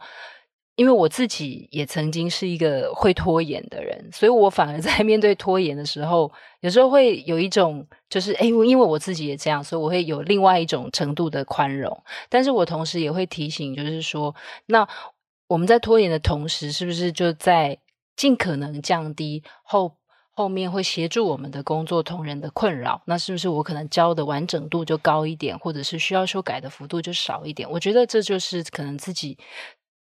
[0.77, 12.03] 因为我自己也曾经是一个会拖延的人，所以我反而在面对拖延的时候，有时候会有一种就是，诶，因为我自己也这样，所以我会有另外一种程度的宽容。
[12.29, 14.35] 但是我同时也会提醒，就是说，
[14.67, 14.87] 那
[15.47, 17.79] 我们在拖延的同时，是不是就在
[18.15, 19.97] 尽可能降低后
[20.33, 23.01] 后面会协助我们的工作同仁的困扰？
[23.05, 27.67] 那是不是我可能教的完整度就高一点，或者是需要修改的幅度就少一点？
[27.67, 29.35] 我觉得这就是可能自己。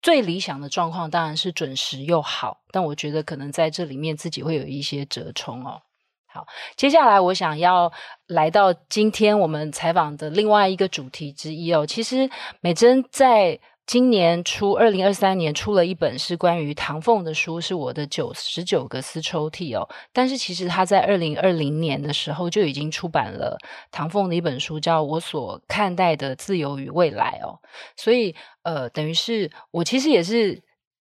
[0.01, 5.81] 最理想的状况当然是准时又好，但我觉得可能在这里面自己会有一些折冲哦。
[6.27, 7.91] 好，接下来我想要
[8.27, 11.85] 来到今天我们采访的另外一个主题之一哦。
[11.85, 12.29] 其实
[12.61, 13.59] 美珍在。
[13.89, 19.89] 今年初，二零二三年出了一本是关于唐凤的书，是我的九十九个丝抽屉哦。
[20.13, 23.57] 但是其实他在二零二零年的时候就已经出版了
[23.89, 27.57] 唐凤的一本书，叫《我所看待的自由与未来》哦。
[27.95, 30.61] 所以呃，等于是我其实也是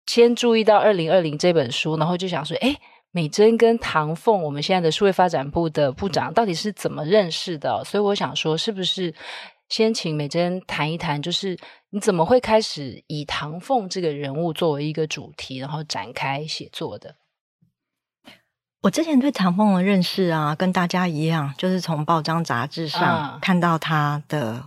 [0.07, 2.75] 先注意到二零二零这本书，然后就想说，诶，
[3.11, 7.83] 美珍跟唐凤，我们现在的数位发展部的部长到底是怎么认识的？
[7.85, 9.13] 所以我想说，是不是
[9.71, 11.57] 先请美珍谈一谈，就是。
[11.93, 17.17] 你怎么会开始以唐凤这个人物作为一个主题，然后展开写作的？
[18.81, 24.63] 我之前对唐凤的认识啊，跟大家一样，就是从报章杂志上看到他的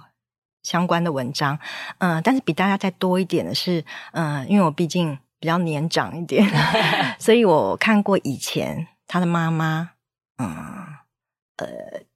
[0.63, 1.59] 相关的文章。
[1.97, 6.47] 嗯、呃，但是比大家再多一点的是，嗯、呃，因为我毕竟比较年长一点，
[7.19, 9.93] 所以我看过以前他的妈妈，
[10.37, 10.85] 嗯。
[11.57, 11.67] 呃，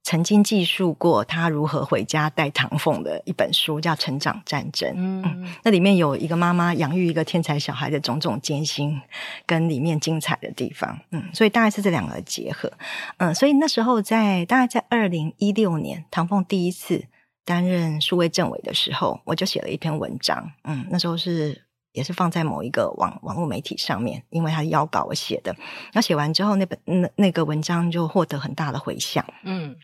[0.09, 4.89] 曾经记述过他如何回家带唐凤的一本书，叫《成长战争》。
[4.97, 8.99] 嗯，嗯，那里面有一个妈妈养育一个天才小孩的种种艰辛，
[9.45, 10.99] 跟里面精彩的地方。
[11.11, 12.73] 嗯，所以大概是这两个的结合。
[13.19, 17.05] 嗯，所以那时候在大概在二零一六年，唐凤第一次
[17.45, 20.53] 担任数位政委的时候，我就写了一篇文章。
[20.65, 21.67] 嗯，那时候是。
[21.93, 25.53] 也是放在某一个网网络媒体上面，因为他是邀稿我写的。
[25.87, 29.25] 然后写完之后，那本那那个文章就获得很大的回响。
[29.43, 29.75] 嗯，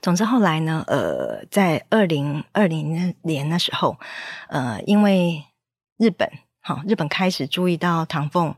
[0.00, 3.96] 总之后来呢，呃，在二零二零年那时候，
[4.48, 5.44] 呃，因为
[5.98, 8.54] 日本好，日本开始注意到唐凤，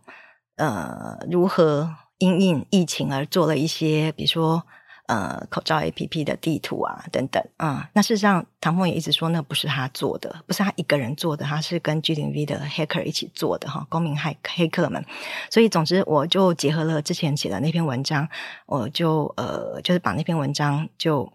[0.57, 4.64] 呃，如何因应疫情而做了一些，比如说。
[5.06, 15.04] 呃，口罩 APP 的地图啊，等等，嗯，那事实上，唐凤也一直说那不是他做的，不是他一个人做的，他是跟 G0V 的黑客一起做的哈，公民黑黑客们。
[15.50, 18.28] 所以，总之，我就结合了之前写的那篇文章，
[18.66, 21.32] 我就呃，就是把那篇文章就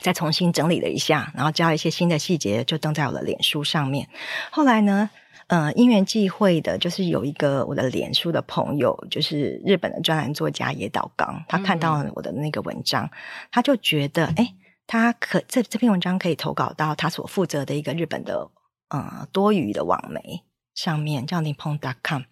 [0.00, 4.08] 再重新整理了一下，然后加了一些新的细节，就登在我的脸书上面。
[4.50, 5.10] 后来呢，
[5.50, 13.10] 呃，因缘际会的，就是有一个我的脸书的朋友，就是日本的专栏作家野岛刚，他看到了我的那个文章，嗯、
[13.50, 14.54] 他就觉得，哎，
[14.86, 18.48] 他可这这篇文章可以投稿到他所负责的一个日本的
[18.90, 20.44] 呃多余的网媒
[20.76, 22.22] 上面，叫 nippon.com。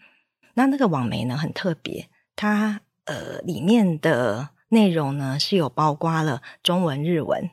[0.54, 7.50] 那那个网媒呢很特别，它呃里面的内容呢是有包括了中文、日文、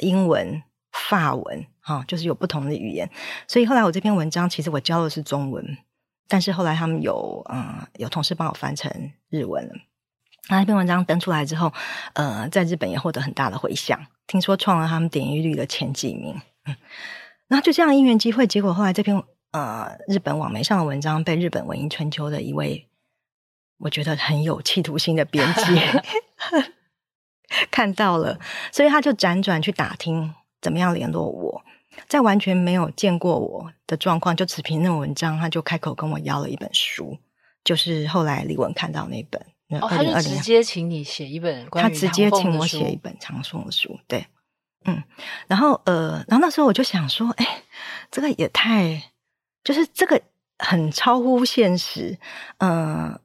[0.00, 1.64] 英文、法文。
[1.86, 3.08] 哈，就是有不同的语言，
[3.46, 5.78] 所以后来我这篇文章其实我教的是中文，
[6.26, 8.90] 但是后来他们有嗯有同事帮我翻成
[9.30, 9.72] 日文了。
[10.48, 11.72] 那篇文章登出来之后，
[12.14, 16.40] 呃，在日本也获得很大的回响，听说创了他们点击率的前几名。
[16.64, 16.74] 嗯，
[17.46, 19.22] 然后就这样因缘机会，结果后来这篇
[19.52, 22.88] 呃日本网媒上的文章被日本文艺春秋的一位
[23.78, 25.62] 我觉得很有企图心的编辑
[27.70, 28.40] 看到了，
[28.72, 31.62] 所以他就辗转去打听怎么样联络我。
[32.08, 37.18] 在完全没有见过我的状况，就只凭那文章，他就开口跟我要了一本书，
[37.64, 39.40] 就是后来李文看到那本。
[39.80, 41.66] 哦，他就直接请你写一本。
[41.70, 44.26] 他直接请我写一本唐凤的书，对，
[44.84, 45.02] 嗯，
[45.46, 47.62] 然后呃，然后那时候我就想说，哎，
[48.10, 49.10] 这个也太，
[49.64, 50.22] 就是这个
[50.58, 52.18] 很超乎现实，
[52.58, 53.20] 嗯、呃。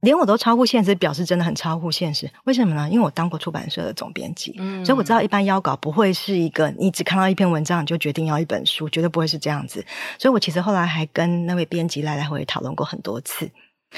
[0.00, 2.30] 连我都超乎现实，表示真的很超乎现实。
[2.44, 2.88] 为什么呢？
[2.88, 9.84] 因为我当过出版社的总编辑，嗯，所以我知道一般邀稿不会是一个你只看到一篇文章你就决定要一本书，绝对不会是这样子。
[10.16, 13.50] 所以我其实后来还跟那位编辑来来回回讨论过很多次。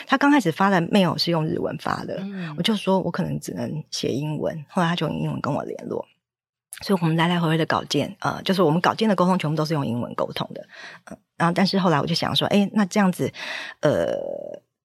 [0.07, 4.65] 他刚开始发的 mail 是用日文发的，嗯，我就说我可能只能写英文。
[4.69, 6.07] 后来他就用英文跟我联络，
[6.81, 10.67] 所以我们来来回回的稿件，呃，就是我们稿件的沟通全部都是用英文沟通的。
[11.11, 13.31] 嗯，然后但是后来我就想说，哎，那这样子，
[13.81, 14.15] 呃，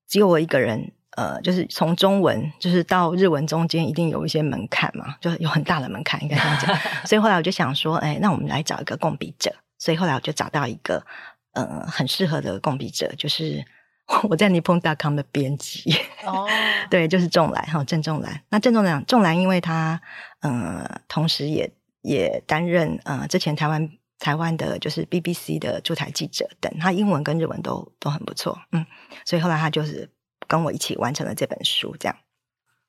[0.09, 0.91] 只有我一个人。
[1.15, 6.77] 呃，就是从中文就是到日文中间一定有一些门槛嘛，就有很大的门槛，应该这样讲。
[7.07, 9.53] 所以后来我就想说，哎，那我们来找一个共笔者。
[9.77, 11.05] 所以后来我就找到一个
[11.53, 13.63] 呃很适合的共笔者，就是
[14.29, 15.93] 我在 Nippon.com 的编辑。
[16.25, 16.47] 哦，
[16.89, 18.41] 对，就是仲兰哈，郑仲兰。
[18.49, 20.01] 那郑仲兰，仲兰因为他
[20.39, 21.69] 呃，同时也
[22.01, 28.85] 也担任呃，之前台湾台湾的就是 BBC 的驻台记者等，他英文跟日文都都很不错，嗯，
[29.25, 30.09] 所以后来他就是
[30.47, 32.17] 跟我一起完成了这本书，这样。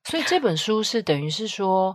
[0.05, 1.95] 所以这本书是等于是说，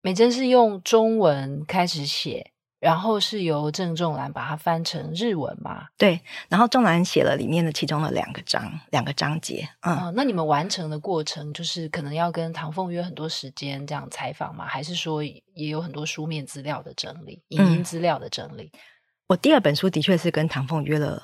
[0.00, 2.50] 美珍是用中文开始写。
[2.82, 5.86] 然后是由郑仲兰把它翻成日文嘛？
[5.96, 9.68] 对，然后仲兰写了里面的其中的两个章，两个章节。
[9.82, 14.66] 嗯、哦，那你们完成的过程，就是可能要跟唐凤约很多时间这样采访吗？
[14.66, 18.64] 还是说也有很多书面资料的整理、影音资料的整理？
[18.72, 18.80] 嗯、
[19.28, 21.22] 我第二本书的确是跟唐凤约了。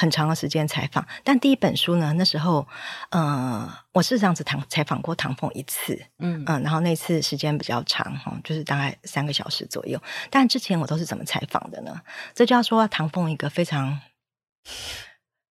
[0.00, 2.66] 很长的时间采访，但第一本书呢，那时候，
[3.10, 10.00] 呃，我是这样子谈采访过唐凤一次，嗯嗯、呃，然后那次时间比较长哈，就是大概三个小时左右。
[10.30, 12.00] 但之前我都是怎么采访的呢？
[12.34, 14.00] 这就要说唐凤一个非常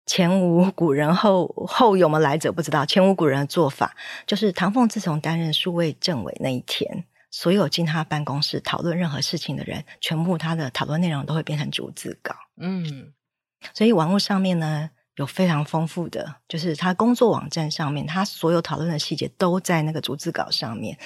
[0.07, 3.95] 前无古人后后有没来者不知道，前无古人的做法，
[4.27, 13.13] 就是唐凤自从担任数位政委那一天，所有进他办公室讨论任何事情的人，全部他的讨论内容都会变成逐字稿，嗯。
[13.75, 20.99] 所以网络上面呢，有非常丰富的，就是他工作网站上面，他所有讨论的细节都在那个逐字稿上面。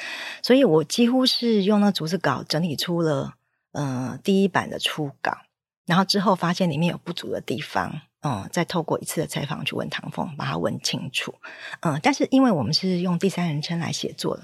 [0.42, 3.35] 所以我几乎是用那逐字稿整理出了
[3.73, 5.38] 呃第一版的初稿，
[5.87, 11.35] 然后之后发现里面有不足的地方，嗯，再透过一次的采访去问唐凤，把它问清楚。
[11.81, 14.42] 嗯，但是因为我们是用第三人称来写作的，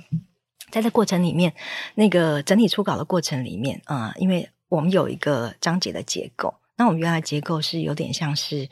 [0.70, 1.54] 在这过程里面，
[1.94, 6.54] 那个整理初稿的过程里面，嗯，因为我们有一个章节的结构。
[6.76, 8.68] 那我们原来结构是有点像是，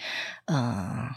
[0.46, 1.08] 呃，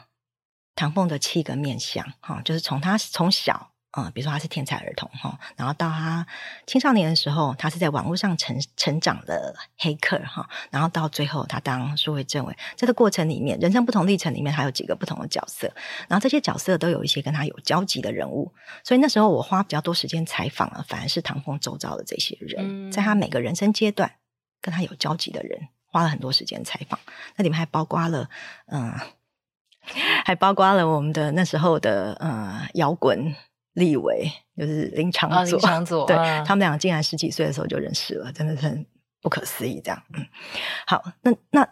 [0.76, 6.26] 唐凤的七个面相哈，就是从他从小啊、呃，比如说他是天才儿童哈，然后到他
[6.68, 15.72] 青少年的时候，他是在网络上成成长的黑客哈，然后到最后他当数位政委，这个过程里面，人生不同历程里面，还有几个不同的角色，
[16.10, 18.52] 然后这些角色都有一些跟他有交集的人物，
[18.84, 24.16] 所以那时候我花比较多时间采访了，反而是唐凤周遭的这些人，在他每个人生阶段
[24.60, 25.70] 跟他有交集的人。
[25.94, 27.00] 花了很多时间采访，
[27.38, 28.28] 那里面还包括了，
[28.66, 29.02] 嗯、呃，
[30.26, 33.34] 还包括了我们的那时候的呃摇滚
[33.74, 38.86] 立委，就是林长佐，哦、林长佐对、啊、他们俩竟然十几岁的时候就认识了，真的是很
[39.22, 39.80] 不可思议。
[39.82, 40.26] 这样，嗯，
[40.88, 41.70] 好，那那。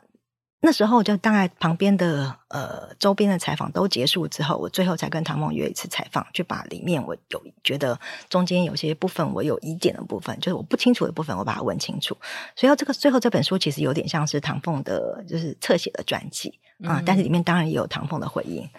[0.63, 12.15] 那时候就大概旁边的呃周边的采访都结束之后，我最后才跟唐凤约一次采访，去把里面我有觉得中间有些部分我有疑点的部分，就是我不清楚的部分，我把它问清楚。
[12.55, 18.69] 所以这个最后这本书其实有点像是唐凤的，就是侧写的传记啊、嗯，但是里面当然也有唐凤的回应，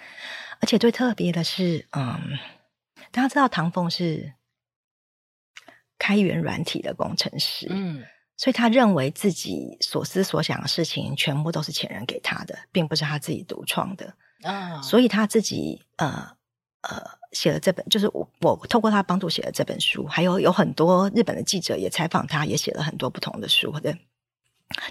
[0.61, 2.39] 而且最特别的是，嗯，
[3.11, 4.35] 大家知道唐凤是
[5.99, 8.05] 开源软体的工程师，嗯。
[8.37, 14.15] 所以他认为自己所思所想的事情全部都是前人给他的，并不是他自己独创的。
[14.43, 14.83] Oh.
[14.83, 16.37] 所以他自己呃
[16.81, 23.79] 呃写了这本，就是我我透过他帮助写了这本书，还有有很多日本的记者也采访他，也写了很多不同的书。
[23.79, 23.97] 对，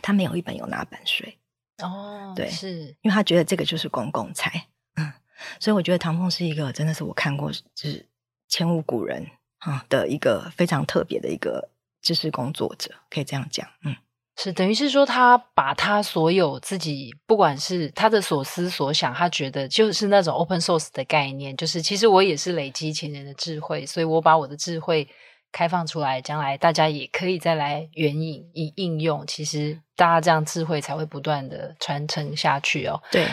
[0.02, 1.38] 他没有一本有拿版税。
[1.80, 4.68] 哦、oh，对，是因为他觉得这个就是公共财。
[4.96, 5.12] 嗯，
[5.60, 8.08] 所以我觉得唐凤是一个真的是我看过就是
[8.48, 9.28] 前无古人
[9.58, 11.68] 啊的一个非常特别的一个。
[12.02, 13.96] 知识工作者可以这样讲，嗯，
[14.38, 25.08] 是等于是说，他把他所有自己，不管是他的所思所想，他觉得就是那种 open source 的概念，就是其实我也是累积前人的智慧，所以我把我的智慧
[25.52, 33.00] 开放出来，将来大家也可以再来援引以应用，其实大家这样智慧才会不断的传承下去哦。
[33.12, 33.28] 对，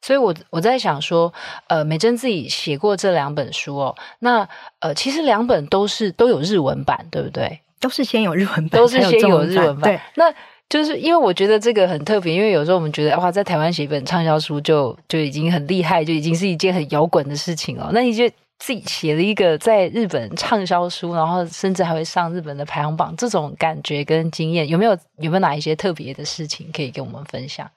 [0.00, 1.32] 所以我我在想说，
[1.68, 4.48] 呃，美珍自己写过这两本书哦，那
[4.80, 7.60] 呃，其实两本都是都有日文版，对不对？
[7.80, 9.92] 都是先有日文版，都是先有日文版。
[9.92, 10.32] 对，那
[10.68, 17.90] 就是因为我觉得这个很特别，因为有时候我们觉得哇，在台湾写一本畅销书就就已经很厉害，就已经是一件很摇滚的事情哦。
[17.92, 24.92] 那你就自己写了一个在日本畅销书，然后甚至还会上日本的排行榜，这种感觉跟经验有没有？
[25.18, 27.68] 有没有哪一些特别的事情可以跟我们分享？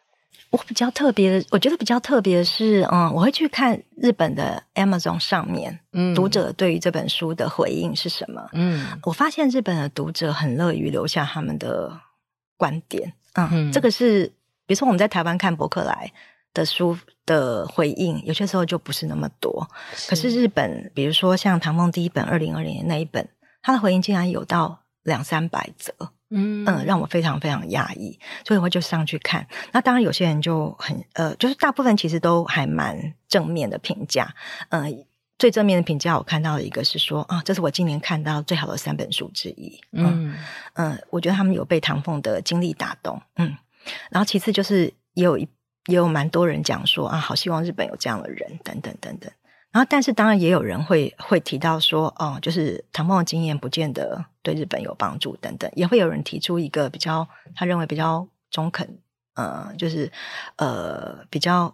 [0.51, 8.49] 我比较特别的，我觉得比较特别的是，嗯，我会去看日本的 Amazon 上面，嗯，读者对于这本书的回应是什么？
[8.51, 11.97] 嗯，我发现日本的读者很乐于留下他们的
[12.57, 14.27] 观点，嗯，嗯，这个是，
[14.65, 16.11] 比如说我们在台湾看博客来
[16.53, 23.25] 的书的回应，有些时候就不是那么多，是，可是日本，比如说像唐梦第一本二零二零年那一本，
[23.61, 25.93] 他的回应竟然有到两三百则。
[26.31, 28.17] 嗯嗯，让我非常非常压抑，
[28.47, 29.45] 所以我就上去看。
[29.73, 34.33] 那当然，有些人就很呃，就是大部分其实都还蛮正面的评价。
[34.69, 35.05] 嗯、呃，
[35.37, 39.79] 最正面的评价我看到的一个是说啊，这是我今年看到最好的三本书之一。
[39.91, 40.33] 嗯
[40.73, 43.21] 嗯、呃，我觉得他们有被唐凤的经历打动。
[43.35, 43.57] 嗯，
[44.09, 45.47] 然后其次就是也有一
[45.87, 49.29] 也有蛮多人讲说啊，好希望日本有这样的人等等等等。
[49.71, 58.99] 然后，但是当然也有人会会提到说，哦，就是唐凤的经验不见得对日本有帮助等等，也会有人提出一个比较他认为比较中肯，
[59.35, 60.11] 呃，就是
[60.57, 61.73] 呃比较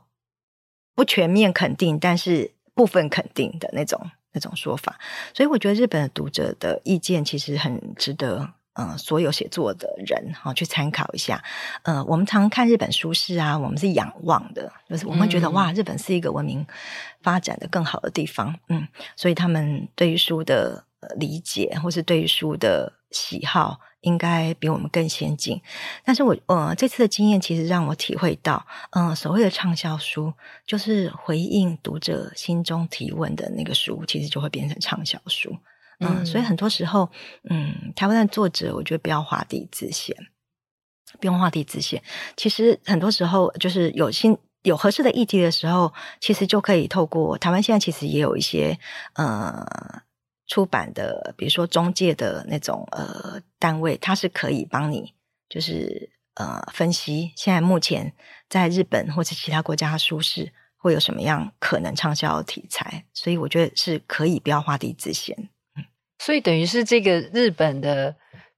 [0.96, 4.00] 不全面肯定，但是部分肯定的那种
[4.32, 5.00] 那种说法。
[5.34, 8.54] 所以我觉得日本的读者的意见其实很值得。
[8.78, 11.44] 嗯、呃，所有写作的人哈、哦，去参考一下。
[11.84, 16.66] 呃，我们常看日本书市啊，我们是仰望的，就是我们觉得、嗯、哇，日本是一个文明
[17.22, 18.56] 发展的更好的地方。
[18.70, 20.86] 嗯，所以他们对于书的
[21.18, 25.60] 理解，或是对于书的喜好，应该比我们更先进。
[26.06, 30.32] 但是我呃，这次的经验其实让我体会到，嗯、呃，所谓的畅销书，
[30.66, 35.58] 就是回应读者心中提问的那个书，其实就会变成畅销书。
[36.00, 37.10] 嗯，所以很多时候，
[37.50, 40.16] 嗯，台湾的作者，我觉得不要画地自限，
[41.20, 42.04] 不用画地自限。
[42.36, 48.78] 其实很多时候，就是有新有合适的议题的时候，其实就可以透过台湾现在其实也有一些
[49.14, 49.66] 呃
[50.46, 55.14] 出版的，比如说中介的那种呃单位，它是可以帮你
[55.50, 58.14] 就是呃分析现在目前
[58.48, 65.50] 在日本或者其他国家的书市会有什么样可能畅销的题材，所以我觉得是可以不要画地自限。
[66.20, 68.16] 所以等于是这个日本的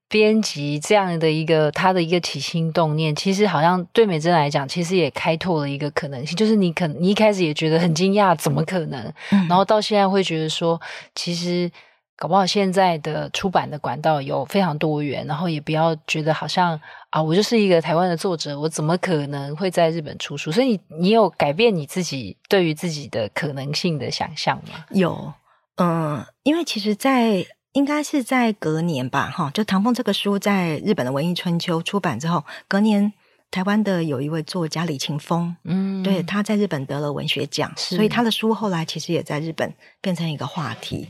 [0.08, 6.36] 编辑这样的一个他的一个起心动念，其实好像对美珍来讲，其实也开拓了一个可能性。
[6.36, 9.02] 就是你可你一开始也觉得很惊讶，怎么可能？
[9.32, 10.82] 嗯、然后到现在会觉得说，
[11.14, 11.70] 其实
[12.16, 16.80] 搞不好现在的出版的管道有非常多元，然后也不要觉得好像
[17.12, 20.52] 啊，我就是一个台湾的作者，我怎么可能会在日本出书？
[20.52, 24.86] 所以你你有改变你自己对于自己的可能性的想象吗？
[24.90, 25.32] 有。
[25.80, 33.14] 嗯，因为其实在，在应该是在隔年吧，哈，就唐凤这个书在日本的《文艺春秋》出版之后，隔年
[33.50, 41.10] 台湾的有一位作家李琴峰，嗯，对，他在日本得了文学奖，所以他的书后来其实也在日本变成一个话题。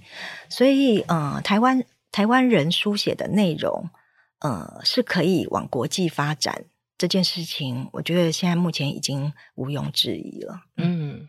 [0.50, 3.90] 所以，嗯，台湾台湾人书写的内容，
[4.40, 6.66] 呃，是可以往国际发展
[6.98, 11.28] 这件事情，我觉得现在目前已经毋庸置疑了，嗯。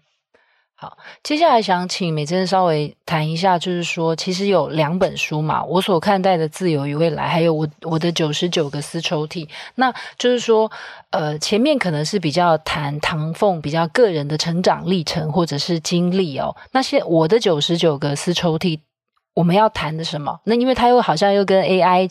[0.82, 10.72] 好，接下来想请美珍稍微谈一下，就是说，其实有两本书嘛，我所看待的自由与未来，还有我我的九十九个私抽屉，那就是说，
[11.10, 18.80] 呃，前面可能是比较谈唐凤比较个人的成长历程或者是经历哦，那些我的九十九个私抽屉。
[19.34, 20.38] 我们要谈的什么？
[20.44, 22.10] 那因为它又好像又跟 AI，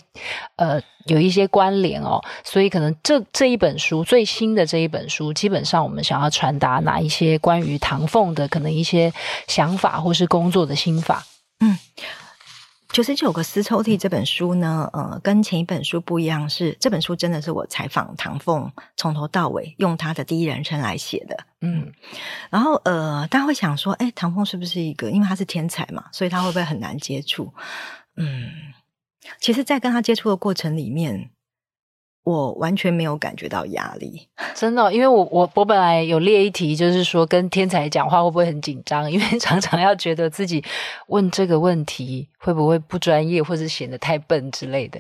[0.56, 9.12] 呃，有一些关联哦，所以可能这这一本书最新的这一本书，基本上我们想要传达哪一些关于唐凤的可能一些
[9.48, 11.26] 想法或是工作的心法？
[11.60, 11.78] 嗯。
[12.92, 21.94] 九十九个丝抽屉这本书呢，呃，跟前一本书不一样，是这本书真的是我采访唐凤从头到尾用他的第一人称来写的，嗯，
[22.50, 27.54] 然后呃，大家会想说，哎，唐凤是不是一个，因为他是天才嘛，所以他会不会很难接触？
[28.16, 28.50] 嗯，
[29.40, 31.30] 其实，在跟他接触的过程里面。
[32.24, 39.10] 我完全没有感觉到压力， 真的，因为我我我本来有列一题，就是说跟天才讲话会不会很紧张？
[39.12, 40.64] 因为 常常要觉得自己
[41.08, 45.00] 问这个问题会不会不专业，或者显得太笨之类的，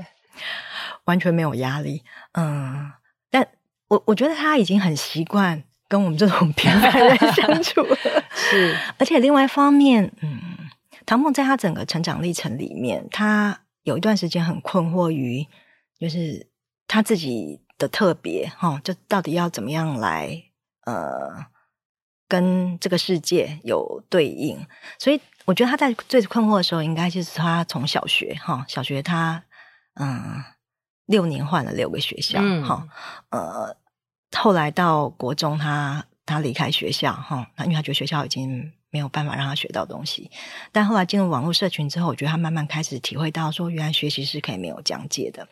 [1.05, 2.01] 完全没有压力。
[2.33, 2.91] 嗯，
[3.29, 3.45] 但
[3.89, 7.97] 我我觉得他已经很习惯跟我们这种 平凡人相处了，
[8.33, 8.75] 是。
[8.97, 10.39] 而且另外一方面，嗯，
[11.05, 15.45] 唐梦在他整个成长历程里面，他有一段时间很困惑于，
[15.99, 16.48] 就是。
[16.89, 20.43] 他自己的特别哈，就到底要怎么样来
[20.85, 21.45] 呃
[22.27, 24.65] 跟这个世界有对应？
[24.97, 29.43] 所以我觉得他在最困惑的时候，应该就是他从小学哈，小学他
[29.93, 30.43] 嗯
[31.05, 32.87] 六年换了六个学校哈，
[33.29, 33.77] 嗯、呃
[34.35, 40.31] 后来到国中他他离开学校哈，因为他觉得学校已经没有办法让他学到东西，
[40.71, 45.47] 但后来进入网络社群之后，我觉得他慢慢开始体会到说，原来学习是可以没有讲解的。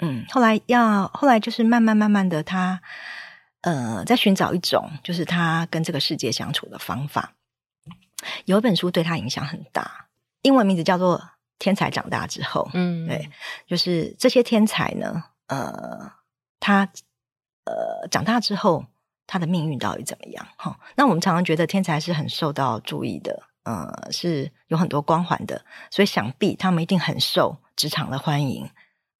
[0.00, 2.80] 嗯，后来要后来就是慢慢慢慢的他，
[3.62, 7.34] 他呃在寻找一种就是他跟这个世界相处的方法。
[8.44, 10.08] 有一本书对他影响很大，
[10.42, 11.18] 英文名字叫做
[11.58, 12.64] 《天才长大之后》。
[12.74, 13.30] 嗯，对，
[13.66, 16.12] 就是这些天才呢，呃，
[16.58, 16.88] 他
[17.64, 18.84] 呃长大之后
[19.26, 20.46] 他的命运到底怎么样？
[20.56, 28.70] 哈、哦，那我们常常觉得天才是很受到注意的，呃，是有很多光环的，所以想必他们一定很受职场的欢迎。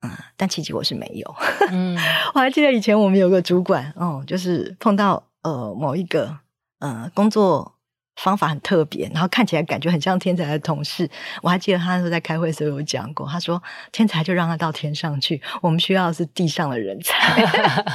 [0.02, 1.36] 嗯，但其实我是没有。
[1.70, 1.96] 嗯，
[2.34, 6.38] 我还记得以前我们有个主管，哦，就是碰到呃某一个
[6.78, 7.74] 呃工作
[8.16, 11.08] 方法很特别，然后看起来感觉很像天才的同事。
[11.42, 17.44] 我还记得他那时候在开会的时候有讲过，他说天才就让他到天上去，我们需要的是地上的人才。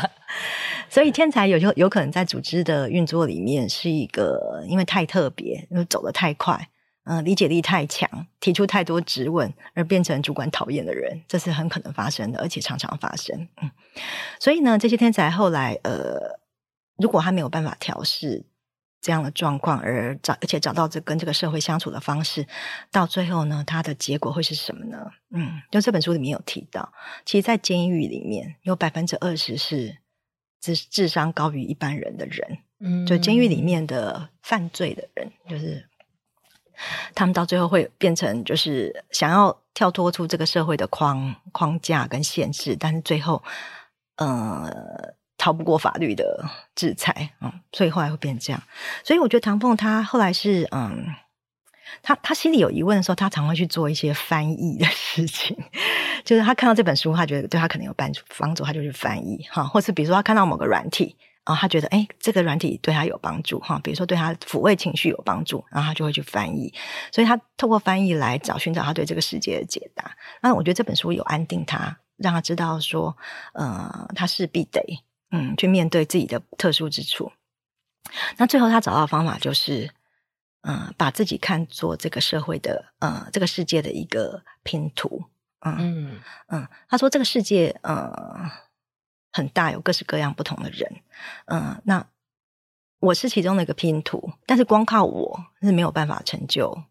[0.89, 6.69] 所以天才有有有可能在组织的运作里面是一个，因为太特别，因为走得太快，
[7.05, 13.47] 嗯、呃，理解力太强，提出太多质问而变成主管讨厌的人，这是很可能发生的，而且常常发生。
[13.61, 13.71] 嗯，
[14.39, 16.39] 所以呢，这些天才后来，呃，
[16.97, 18.45] 如果他没有办法调试。
[19.01, 22.43] 这样的状况，而找而且找到这跟这个社会相处的方式，
[22.91, 24.97] 到最后呢，他的结果会是什么呢？
[25.29, 26.91] 嗯，就这本书里面有提到，
[27.23, 29.95] 其实，在监狱里面有百分之二十是
[30.59, 35.87] 智智商高于一般人的人，嗯，就监狱里面的犯罪的人，就是
[37.13, 43.43] 他们到最后会变成，就是想要跳脱出这个社会的框框架跟限制，但是最后，
[44.17, 45.15] 呃。
[45.37, 48.63] 逃不过法律的制裁，嗯，所以后来会变这样。
[49.03, 51.13] 所以我觉得唐凤他后来是，嗯，
[52.01, 55.55] 他他心里有疑问的时候，他常会去做一些翻译的事情。
[56.23, 59.65] 就是他看到这本书，他觉得对他可能有帮助帮助，他就去翻译哈。
[59.65, 66.73] 或是比如说他看到某个软体，然后他觉得哎，这个软体对他有帮助哈，比如说对他抚慰情绪有帮助，然后他就会去翻译。
[67.11, 70.15] 所以他透过翻译来找寻找他对这个世界的解答。
[70.41, 73.15] 那我觉得这本书有安定他，让他知道说，
[73.53, 74.81] 呃，他势必得。
[75.31, 77.31] 嗯，去面对自己的特殊之处。
[78.37, 79.89] 那最后他找到的方法就是，
[80.61, 85.25] 嗯，把自己看作这个社会的，呃，这个世界的一个拼图。
[85.61, 88.49] 嗯嗯，嗯，他说这个世界，呃，
[89.35, 90.89] 很大，有各式各样不同的人。
[91.47, 92.07] 嗯，那
[92.99, 96.83] 我是其中的一个拼图，但是光靠我是没有办法成就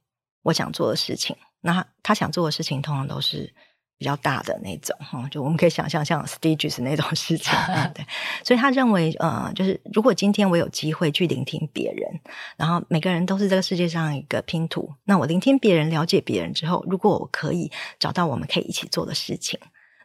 [0.43, 1.37] 我想做的事情。
[1.63, 3.55] 那他想做的事情，通常都是。
[3.97, 7.57] 比较大的那种哈，就我们可以想象像 stages 那种事情，
[7.95, 8.05] 对。
[8.43, 12.21] 所以他认为，呃，就是如果今天我有机会去聆听别人，
[12.57, 17.71] 然后每个人都是这个世界上一个拼图，那我聆听别人、了解别人之后，如果我可以
[18.01, 19.59] 找到我们可以一起做的事情，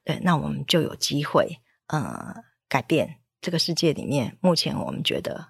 [0.06, 1.60] 对，那我们就有机会，
[1.90, 2.36] 呃，
[2.68, 5.44] 改变这个世界里面目前我们觉得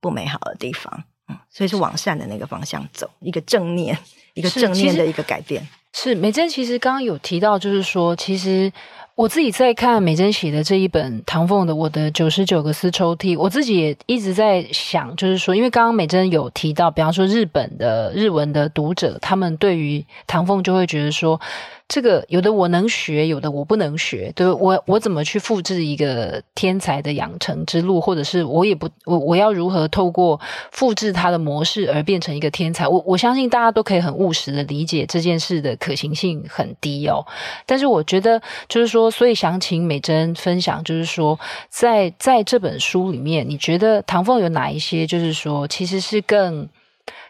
[0.00, 3.98] 不美好的地方，嗯，所以是往善的那个方向走，一个正念，
[4.32, 5.66] 一个正念的一个改变。
[5.92, 8.72] 是美珍，其实刚刚有提到，就是说，其实
[9.14, 21.38] 我自己在看美珍写的这一本唐凤的《我的九十九个丝抽屉》，我自己也一直在想，就是说，因为刚刚美珍有提到，比方说日本的日文的读者，他们对于唐凤就会觉得说。
[21.86, 24.32] 这个有的我能学，有的我不能学。
[24.34, 30.40] 对，我我怎么去复制一个天才的养成之路，或者是我也不我我要如何透过
[30.72, 32.88] 复制他的模式而变成一个天才？
[32.88, 37.24] 我我相信大家都可以很务实的理解这件事的可行性很低哦。
[37.66, 46.68] 但是我觉得就是说，所以想请美珍分享，就是说在在这本书里面，你觉得唐凤有哪一些，就是说其实是更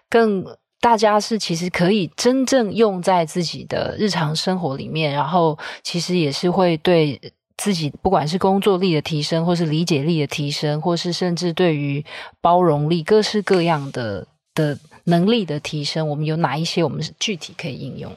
[0.08, 0.46] 更。
[0.84, 7.18] 大家是其实可以真正用在自己的日常生活里面，然后其实也是会对
[7.56, 12.04] 自己不管是工作力的提升，或是理解力的提升，或是甚至对于
[12.42, 18.12] 包容力各式各样的的能力的提升，我们有哪一些我们是具体可以应用？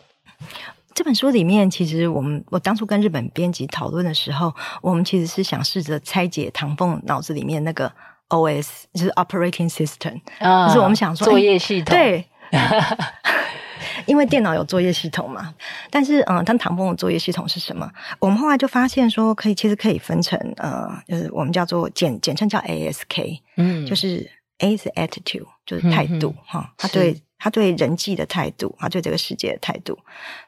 [0.93, 7.89] 这本书里面，其实我们我当初跟日本编辑讨论的时候，我们其实是想试着拆解唐凤脑子里面那个
[8.27, 12.25] OS，就是 Operating System，啊，就是我们想说作业系统，对。
[14.05, 15.53] 因为电脑有作业系统嘛，
[15.89, 17.89] 但是嗯，但唐风的作业系统是什么？
[18.19, 24.29] 我们后来就发现说，可以其实可以分成呃，就是我们叫做简简称叫 ASK，嗯，就是
[24.59, 29.97] A 是 attitude，就是态度哈、他对他对人际的态度，他对这个世界的态度，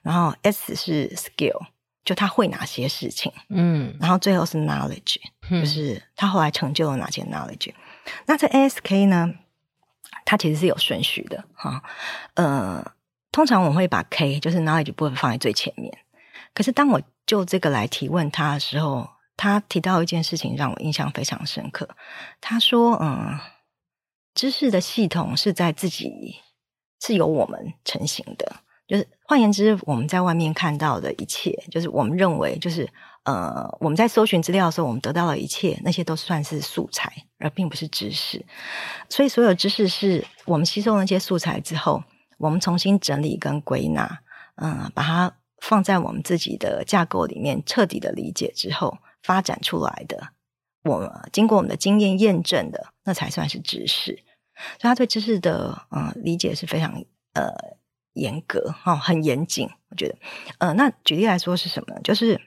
[0.01, 1.59] 然后 S 是 skill，
[2.05, 5.17] 就他会哪些事情，嗯，然后最后是 knowledge，
[5.49, 7.71] 就是他后来成就了哪些 knowledge。
[8.25, 9.33] 那这 ASK 呢？
[10.25, 11.81] 它其实是有顺序的哈，
[12.35, 12.85] 呃，
[13.31, 15.97] 通常我会把 K 就是 knowledge 部分放在最前面。
[16.53, 21.87] 可是当我就这个来提问他的时候，他提到一件事情让我印象非常深刻。
[22.41, 23.39] 他说：“嗯，
[24.33, 26.35] 知识的系统是在自己
[27.01, 28.55] 是由我们成型的，
[28.87, 32.89] 就是换言之，我们在外面看到的一切，就是我们认为就是。”
[33.25, 38.45] 呃，我们在搜寻资料的时候，我们得到了一切，那些都算是素材，而并不是知识。
[39.09, 42.03] 所以，所有知识是我们吸收那些素材之后，
[42.37, 44.19] 我们重新整理跟归纳，
[44.55, 50.29] 嗯、把它放在我们自己的架构里面，彻底的理解之后，发展出来的，
[50.83, 54.23] 我经过我们的经验验证的，那才算是知识。
[54.79, 57.51] 所以，他对知识的嗯、理解是非常呃
[58.13, 59.69] 严格、哦，很严谨。
[59.89, 60.15] 我觉得，
[60.59, 62.01] 呃，那举例来说是什么呢？
[62.03, 62.39] 就是。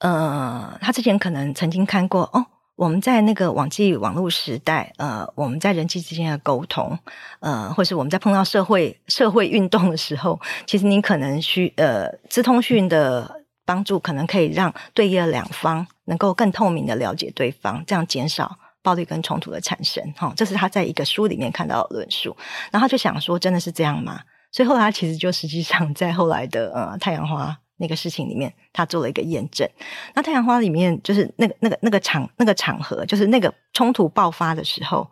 [0.00, 2.46] 呃，他之前可能曾经看过哦，
[2.78, 6.96] 我们在那个网际网络时代，呃，我们在人际之间的沟通，
[7.40, 20.00] 呃，或是我们在碰到社会社会运动的时候，其实你可能需呃，资通讯的帮助，可能可以让对立的两方能够更透明的了解对方，这样减少暴力跟冲突的产生。
[20.16, 22.36] 哈，这是他在一个书里面看到的论述。
[22.70, 24.20] 然后他就想说，真的是这样吗？
[24.52, 29.68] 所以后来他其实就实际上在后来的呃太阳花那个事情里面，他做了一个验证。
[30.14, 35.08] 那太阳花里面就是那个那个那个场那个场合，就是那个冲突爆发的时候，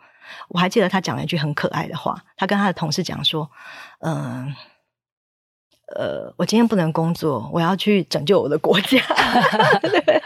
[0.49, 2.23] 我还记得他讲了一句很可爱的话。
[2.37, 3.51] 他跟他的同事讲说
[4.01, 4.55] ：“嗯、
[5.95, 8.99] 呃。”，我今天不能工作，我要去拯救我的国家。
[9.81, 10.23] 对，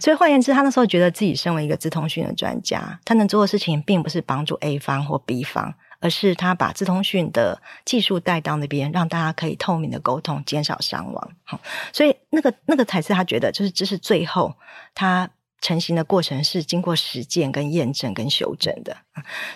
[0.00, 11.30] 所以换言之，他那时候觉得自己身为一个资通讯的专家，他能做的事情并不是帮助 A 方或 B 方，而是他把自通讯的技术带到那边，让大家可以透明的沟通，减少伤亡。
[11.44, 11.60] 好，
[11.92, 14.54] 所以那个那个才是他觉得，就是这是最后
[14.94, 15.30] 他。
[15.60, 18.96] 成型的过程是经过实践、跟验证、跟修正的，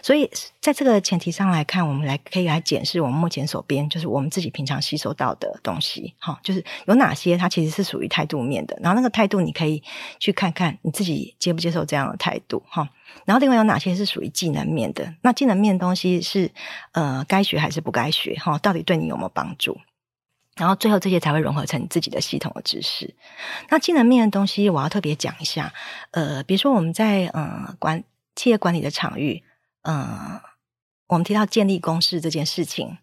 [0.03, 0.29] 所以
[0.61, 9.83] 在这个前提上来看，我们来可以来检视我们目前所编就是我们自己平常吸收到的东西，哈，就是有哪些它其实是属于态度面的，然后那个态度你可以
[10.19, 12.89] 去看看你自己接不接受这样的态度，哈，
[13.25, 16.51] 然后另外有哪些是属于技能面的，那技能面的东西是
[16.93, 19.79] 呃该学还是不该学，哈，到底对你有没有帮助？
[20.57, 23.15] 然后最后这些才会融合成自己的系统的知识。
[23.69, 25.73] 那技能面的东西，我要特别讲一下。
[26.11, 28.03] 呃，比如说我们在呃管
[28.35, 29.45] 企业管理的场域，
[29.83, 30.43] 呃，
[31.07, 32.99] 我们提到建立公式这件事情，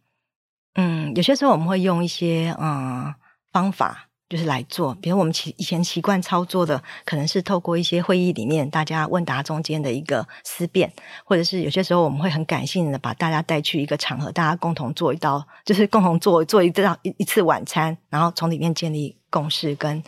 [0.75, 3.15] 嗯，有些时候我们会用一些呃
[3.51, 4.08] 方法。
[4.29, 10.91] 就是来做，比如我们习以前习惯操作的，可能是透过一些会议里面大家问答中间的一个思辨，
[11.25, 20.01] 或者是有些时候我们会很感性的把大家带去一个场合，大家共同做一道，就是共同做做一道一一次晚餐，然后从里面建立共识，跟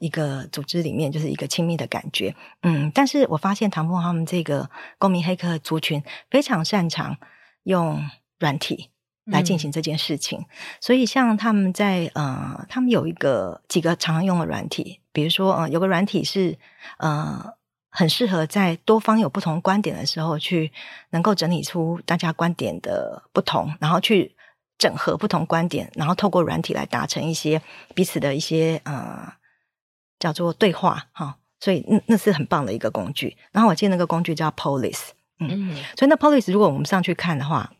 [0.00, 2.34] 一个组织里面就是一个亲密的感觉。
[2.62, 4.68] 嗯，但是我发现唐凤他们这个
[4.98, 7.16] 公民黑客族群非常擅长
[7.62, 8.02] 用
[8.40, 8.90] 软体。
[9.30, 10.46] 来进行这件事情，嗯、
[10.80, 16.56] 所以像他们在呃，他们有一个几个常用的软体，比如说呃，有个软体是
[16.98, 17.54] 呃，
[17.90, 20.72] 很适合在多方有不同观点的时候，去
[21.10, 24.34] 能够整理出大家观点的不同，然后去
[24.78, 27.60] 整合不同观点，然后透过软体来达成一些
[27.94, 29.34] 彼此的一些呃，
[30.18, 31.36] 叫做对话哈。
[31.60, 33.36] 所以那那是很棒的一个工具。
[33.52, 35.08] 然后我记得那个工具叫 Polis，
[35.40, 37.70] 嗯，嗯所以那 Polis 如果我们上去看的话。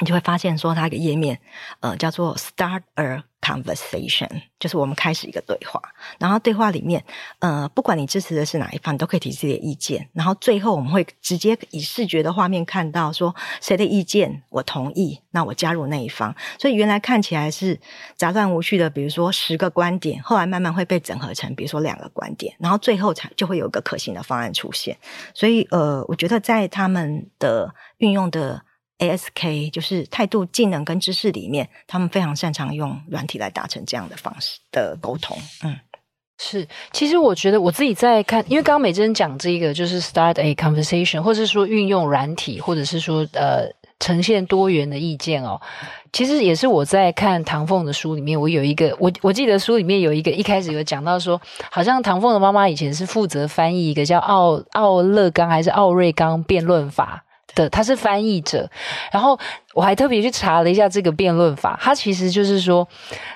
[0.00, 1.38] 你就会发现，说它一个页面，
[1.80, 5.80] 呃，叫做 Start a Conversation，就是我们开始一个对话。
[6.18, 7.04] 然后对话里面，
[7.38, 10.08] 呃，不管你支持的是哪一方，你都可以提自己的意见。
[10.12, 16.34] 然后最后我们会直接以视觉的画面看到，说谁的意见我同意，那我加入那一方。
[16.58, 17.78] 所以原来看起来是
[18.16, 24.96] 杂乱无序的，比如说十个观点，后来慢慢会被整合成，比如说两个观点，然后最后才就会有一个可行的方案出现。
[25.34, 28.60] 所以，呃，我觉得在他们的运用的。
[28.98, 35.36] ASK 就是态度、技能跟知识里面，他们非常擅长用软体来达成这样的方式的沟通。
[35.64, 35.76] 嗯，
[36.38, 36.66] 是。
[36.92, 43.68] 其实我觉得我自己在看，因为刚刚美珍讲这个就是 start a conversation，或者是说运用软体，或者是说呃
[43.98, 45.60] 呈现多元的意见哦。
[46.12, 51.40] 其实也是我在看唐凤的书里面，我有一个我我记得书里面有一个一开始有讲到说，
[51.72, 57.23] 好像唐凤的妈妈以前是负责翻译一个叫奥奥勒冈还是奥瑞冈辩论法。
[57.54, 58.68] 的，他是翻译者，
[59.12, 59.38] 然后
[59.74, 62.86] 我还特别去查了一下这个辩论法，它其实就是说，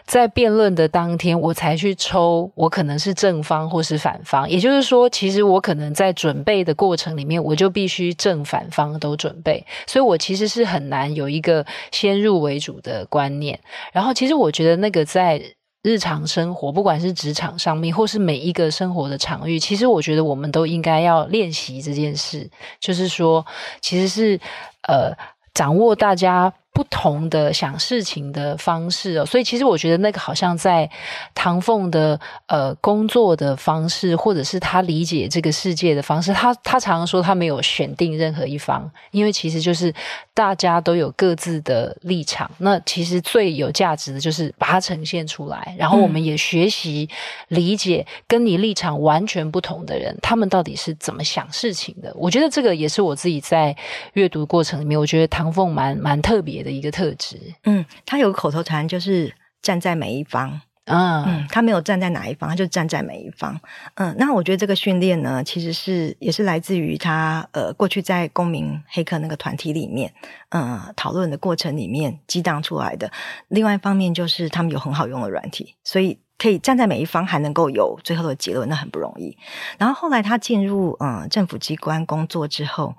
[0.04, 13.58] 在辩论的当天，我才去抽，我可能是正方或是反方，也就是说，其实我可能在准备的过程里面，我就必须正反方都准备，所以我其实是很难有一个先入为主的观念，
[13.92, 15.42] 然后其实我觉得那个在。
[15.82, 22.50] 日常生活，不管是职场上面，或是每一个生活的场域，其实我觉得我们都应该要练习这件事。
[22.80, 23.44] 就是说，
[23.80, 24.40] 其实是
[24.88, 25.12] 呃，
[25.54, 26.52] 掌握大家。
[26.78, 30.88] 不同的想事情的方式哦，所以其实我觉得那个好像在
[31.34, 39.92] 唐凤的呃工作的方式，或者是他理解这个世界的方式，他他常常说他没有选定任何一方，因为其实就是
[40.32, 42.48] 大家都有各自的立场。
[42.58, 47.08] 那其实最有价值的就是把它呈现出来，然后我们也学习
[47.48, 52.12] 理解跟你立场完全不同的人，他们到底是怎么想事情的。
[52.14, 53.76] 我觉得这个也是我自己在
[54.12, 56.67] 阅读过程里面，我觉得唐凤蛮蛮特别的。
[56.68, 60.50] 的一个特质，嗯，他有个口头禅，就是站在每一方，
[60.84, 63.58] 啊，嗯，他没有站在哪一方，他就站在每一方，
[63.94, 70.12] 嗯，那我觉得这个训练呢，其实是也是来自于他呃过去在公民黑客那个团体里面，
[70.50, 73.10] 嗯，讨论的过程里面激荡出来的。
[73.48, 79.34] 另外一方面就是他们有很好用的软体，所以可以站在每一方，还能够有最后的结论，那很不容易。
[79.78, 82.94] 然后后来他进入嗯政府机关工作之后，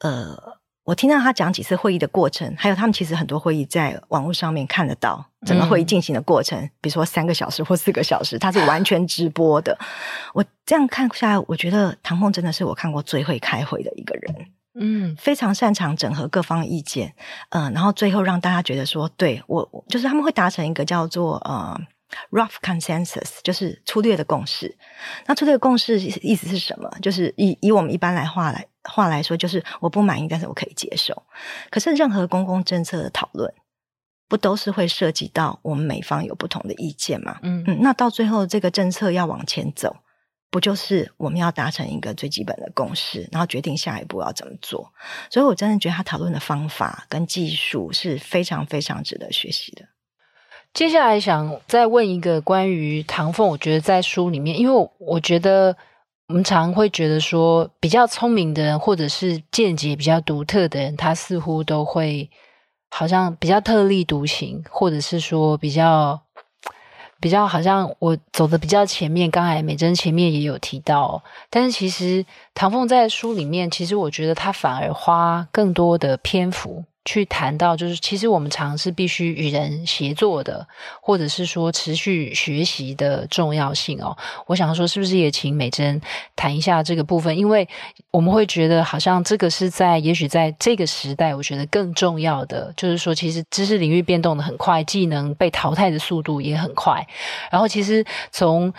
[0.00, 0.55] 呃。
[0.86, 9.76] 我听到他讲几次会议的过程，还有他们其实很多会议在网络上面看得到整个会议进行的过程，嗯、比如说三个小时或四个小时，他是完全直播的。
[10.32, 14.46] 我这样看下来，我觉得唐凤真的是我看过最会开会的一个人，
[14.78, 17.12] 嗯，非常擅长整合各方意见，
[17.50, 21.76] 嗯、呃，然后最后让大家觉得说，对我就是他们会达成一个叫做呃
[22.30, 24.78] rough consensus，就是粗略的共识。
[25.26, 26.88] 那粗略的共识意思是什么？
[27.02, 28.64] 就是以以我们一般来话来。
[28.88, 31.22] 话来说，就是我不满意，但是我可以接受。
[31.70, 33.52] 可是，任何公共政策的讨论，
[34.28, 37.38] 不都是会涉及到我们每方有不同的意见吗？
[37.42, 39.96] 嗯嗯，那到最后，这个政策要往前走，
[40.50, 44.92] 不就是我们要达成一个最基本的共识，然后决定下一步要怎么做？
[45.30, 49.84] 所以我真的觉得他讨论的方法跟技术是非常非常值得学习的。
[50.72, 55.76] 接下来想再问一个关于唐凤，我觉得在书里面，因为我觉得。
[56.28, 62.28] 我们常会觉得说，比较聪明的人，或者是见解比较独特的人，他似乎都会
[62.90, 66.20] 好像比较特立独行，或者是说比较
[67.20, 69.30] 比较好像我走的比较前面。
[69.30, 76.84] 刚才美珍前面也有提到，但是其实唐凤在书里面，其实我觉得他反而花更多的篇幅。
[77.06, 80.66] 去谈到，就是其实我们常是必须与人协作的，
[81.00, 84.14] 或者是说持续学习的重要性哦。
[84.46, 85.98] 我想说，是不是也请美珍
[86.34, 87.38] 谈一下这个部分？
[87.38, 87.66] 因为
[88.10, 97.06] 我们会觉得，好像这个是在也许在这个时代，我觉得更重要的，就是说，其实知识领域变动的很快，技能被淘汰的速度也很快。
[97.50, 98.74] 然后，其实从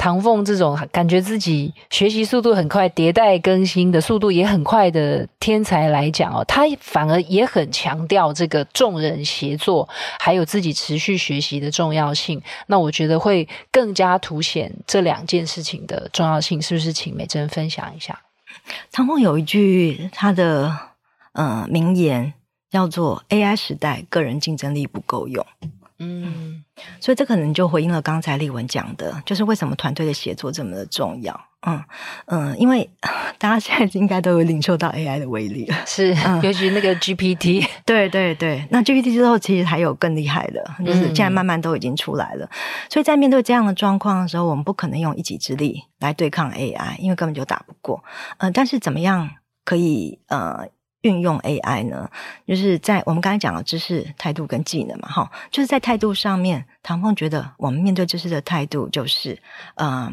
[0.00, 9.86] 唐凤这种感觉自己学习速度很快、迭代更新的速度也很快的天才来讲哦，他反而也很强调这个众人协作，
[10.18, 12.40] 还有自己持续学习的重要性。
[12.68, 16.94] 那我觉得会更加凸显这两件事情的重要性，是不是？
[16.94, 18.18] 请美珍分享一下。
[18.90, 20.74] 唐凤有一句他的
[21.32, 22.32] 呃名言，
[22.70, 25.44] 叫做 “AI 时代，个人竞争力不够用”。
[26.02, 26.64] 嗯，
[26.98, 31.38] 所以这可能就回应了刚才丽文讲的，就是为什么团队的协作这么的重要。
[31.66, 31.78] 嗯
[32.24, 32.88] 嗯，因为
[33.38, 37.66] 大家现在应该都有领受到 AI 的威力了，是，嗯、尤其那个 GPT。
[37.84, 42.46] 对对对，那 GPT 之后其实还有更厉害的，就是现在慢慢都已经出来了。
[42.46, 42.50] 嗯、
[42.88, 48.02] 所以在面对这样的状况的时候，我们不可能用一己之力来对抗 AI，因为根本就打不过。
[48.38, 49.28] 嗯、呃，但是怎么样
[49.66, 50.66] 可以呃？
[51.02, 52.10] 运用 AI 呢，
[52.46, 59.40] 就是在我们刚才讲的知识、态度跟技能嘛，哈，就是在态度上面，唐凤觉得我们面对知识的态度就是，
[59.76, 60.12] 嗯、呃，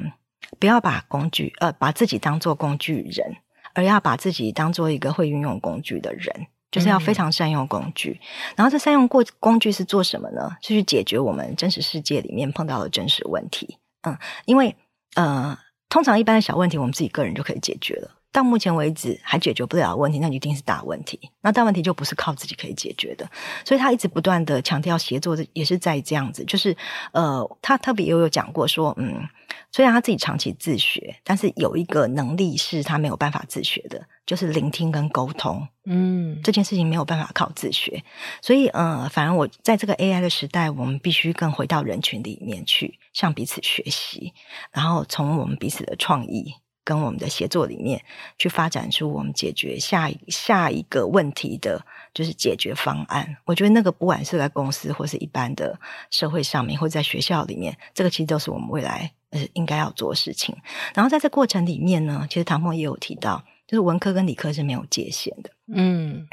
[0.59, 3.35] 不要把工具，呃，把自己当做工具人，
[3.73, 8.19] 而要把自己当做一个会运用工具的人，就是要非常善用工具。
[8.21, 10.55] 嗯、然后这善用过工具是做什么呢？
[10.61, 13.77] 是去解决我们真实世界里面碰到的真实问题。
[14.03, 14.73] 嗯，因为
[15.15, 15.57] 呃，
[15.89, 18.11] 通常一般的小问题，我们自己个人就可以解决了。
[18.31, 21.19] 到目前为止还解决不了问题，那一定是大问题。
[21.41, 23.27] 那大问题就不是靠自己可以解决的，
[23.65, 26.45] 所以他一直不断的强调协作，也是在这样子。
[26.45, 26.75] 就是
[27.13, 29.27] 呃，他特别也有讲过说，嗯，
[29.71, 35.67] 虽然他自己长期自学，但是有一个能力是他没有办法自学的，就是聆听跟沟通。
[35.85, 38.03] 嗯，这件事情没有办法靠自学，
[38.41, 44.33] 所以呃，反而我在这个 AI 的时代，我们必须更回到人群里面去，向彼此学习，
[44.71, 46.53] 然后从我们彼此的创意。
[46.87, 48.01] 跟我们的协作里面
[48.37, 53.35] 去发展出我们解决下一下一个问题的，就是解决方案。
[53.43, 55.77] 我觉得那个不管是在公司或是一般的
[56.09, 60.55] 社会上面，或者在学校里面，这个其实都是我们未来呃应该要做的事情。
[60.95, 65.49] 然后在这过程里面呢，其实唐梦也有提到，就是文科跟理科是没有界限的。
[65.67, 66.25] 嗯。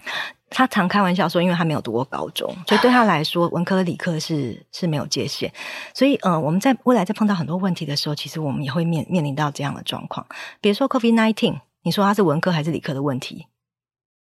[0.55, 5.53] 他常开玩笑说，因为他没有读过高中，所以对他来说，文科、理科是是没有界限。
[5.93, 10.25] 所以，呃，我们在未来在碰到很多问题的时候，其实我们也会面面临到这样的状况。
[10.61, 13.47] 比如说，COVID-19，你说它是文科还是理科的问题，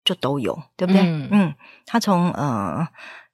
[0.04, 1.02] 就都有，对不对？
[1.02, 1.56] 嗯，嗯，
[1.86, 2.86] 它从呃，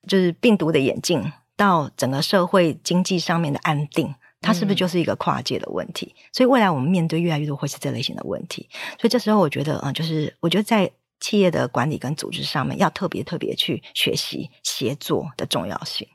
[0.08, 1.24] 就是病毒的演进
[1.58, 6.14] 到整个社会经济上面的安定，它是不是就是一个跨界的问题？
[6.32, 8.70] 所以，未来我们面对越来越多会是这类型的问题。
[9.00, 10.92] 所以，这时候我觉得，呃，就是我觉得在。
[11.24, 16.06] 企业的管理跟组织上面，要特别特别去学习协作的重要性。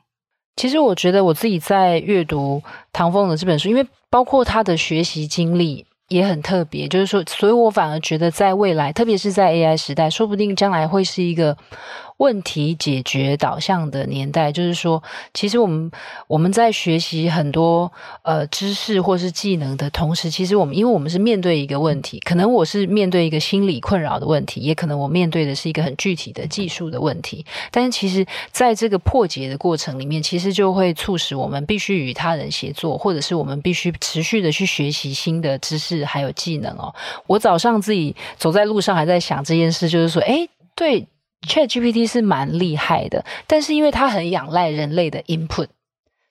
[0.55, 2.61] 其实，我觉得我自己在阅读
[2.93, 11.57] 唐凤的这本书，因为包括他的学习经历也很特别，就是说，所以我反而觉得，在未来，特别是在 AI 时代，说不定将来会是一个。
[12.19, 15.01] 问题解决导向的年代，就是说，
[15.33, 15.89] 其实我们
[16.27, 17.89] 我们在学习很多
[18.23, 27.45] 呃知识或是技能的同时，其实我们因为我们是面对一个问题，可能我是面对一个心理困扰的问题，也可能我面对的是一个很具体的技术的问题。
[27.71, 36.93] 但是，其实在这个破解的过程里面，其实就会促使我们必须与他人协作，或者是我们必须持续的去学习新的知识还有技能哦。
[37.27, 41.07] 我早上自己走在路上还在想这件事，就是说，诶，对。
[41.47, 45.67] ChatGPT 是蛮厉害的，但是因为它很仰赖人类的 input，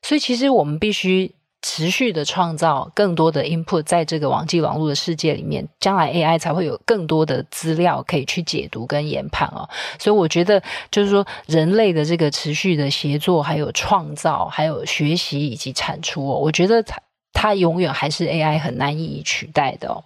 [0.02, 9.68] 所以其实我们必须持续的创造更多的 input，在这个网际网络的世界里面，将来 AI 才会有更多的资料可以去解读跟研判哦。
[9.98, 17.02] 所以我觉得，就是说人类的这个持续的协作，还有创造，还有学习以及产出哦，我觉得它
[17.32, 20.04] 它永远还是 AI 很难以取代的哦。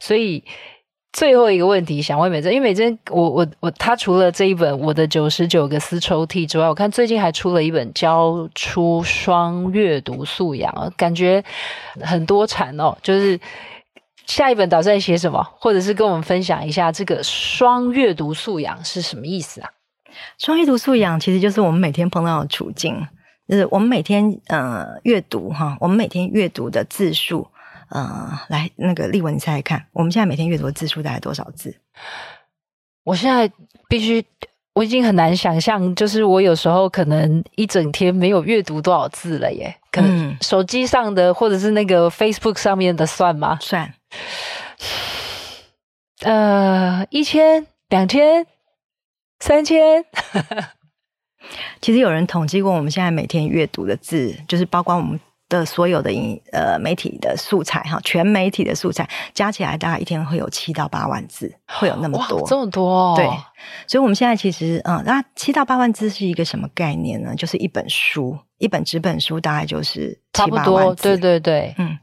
[0.00, 0.42] 所以。
[1.14, 11.44] 最后一个问题，想问美珍，因为美珍，我我我，他除了这一本《我的九十九个丝抽屉》之外，我看最近还出了一本教出双阅读素养，感觉
[12.00, 12.98] 很多产哦。
[13.00, 13.38] 就是
[14.26, 19.70] 下一本打算写什么，或者是跟我们分享一下这个双阅读素养是什么意思啊？
[20.38, 23.06] 双阅读素养其实就是我们每天碰到的处境，
[23.48, 27.46] 就是我们每天呃阅读哈，我们每天阅读的字数。
[27.90, 31.76] 呃，来，那个俐文，你猜猜看，我们现在每天阅读的字数大概多少字？
[33.04, 33.50] 我现在
[33.88, 34.24] 必须，
[34.72, 39.76] 我已经很难想象，就是我有时候可能一整天没有阅读多少字了耶。
[39.92, 43.58] 可能手机上的或者是那个 Facebook 上面的算吗？
[43.60, 43.94] 算。
[46.22, 48.46] 呃，一千、两千、
[49.40, 50.04] 三千。
[51.82, 55.20] 其实有人统计过，我们现在每天阅读的字，就是包括我们。
[55.58, 63.14] 的所有的影呃媒体的素材哈，全媒体的素材加起来大概一天会有七到八万字，会有那么多，这么多哦。
[63.16, 63.26] 对，
[63.86, 67.34] 所以我们现在其实嗯，那七到八万字是一个什么概念呢？
[67.34, 71.02] 就是一本书，一本纸本书大概就是七八万字。
[71.02, 71.96] 对对对，嗯。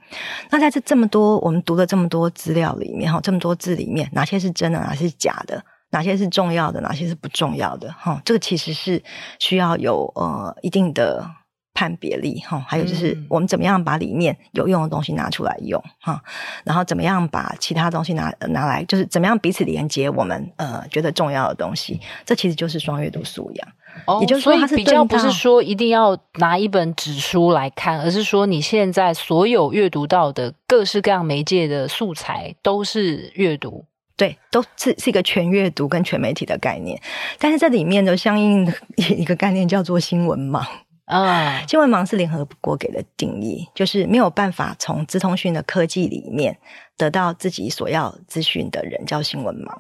[0.49, 5.63] 那在这这么多我们读了这么多资料里面哈，这么多字里面，哪些是真的，哪些是假的？
[5.91, 7.93] 哪些是重要的，哪些是不重要的？
[7.99, 9.03] 哈，这个其实是
[9.39, 11.29] 需要有呃一定的。
[11.73, 16.21] 判别力哈，还有就是我们怎么样把里面有用的东西拿出来用哈，
[16.63, 23.67] 然后怎么样把其他东西拿拿来，就是怎么样彼此连接我们呃觉得重要的东西，这其实就是双阅读素养。
[24.05, 33.83] 哦，也就是说，它是比较不是说一定要拿一本纸书来看，而是说你现在所有阅读到的各式各样媒介的素材都是阅读，
[34.15, 37.01] 对，都是是一个全阅读跟全媒体的概念。
[37.37, 40.65] 但是这里面的相应的 一个概念叫做新闻盲。
[41.11, 46.57] 啊，新闻盲是联合国给的定义，就是没有办法从资通讯的科技里面
[46.97, 49.75] 得到自己所要资讯的人叫新闻盲。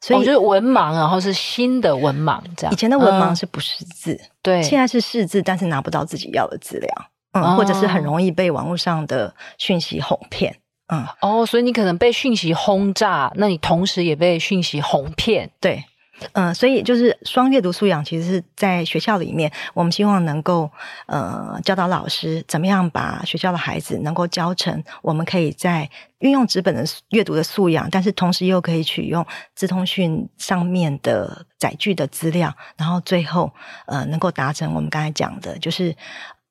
[0.00, 2.72] 所以我觉得文盲，然后是新的文盲这样。
[2.72, 6.88] 以前的文盲是不识字，嗯、对，现在是识字，但是拿不到自己要的资料，
[7.32, 10.56] 嗯，哦、或者是很容易被网络上的讯息哄骗，
[10.92, 15.84] 嗯，哦，所以你可能被讯息轰炸，那你同时也被讯息哄骗，对。
[16.32, 20.70] 嗯，所以就是双阅读素养，其实是在学校里面，我们希望能够
[21.06, 25.90] 呃教导老师怎么样把学校的孩子能够教成，我们可以在
[26.20, 33.52] 运用纸本的阅读的素养，但是同时又可以取用资通讯上面的载具的资料，然后最后
[33.86, 35.94] 呃能够达成我们刚才讲的，就是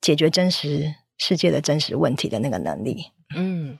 [0.01, 3.05] 解决真实世界的真实问题的那个能力。
[3.35, 3.79] 嗯。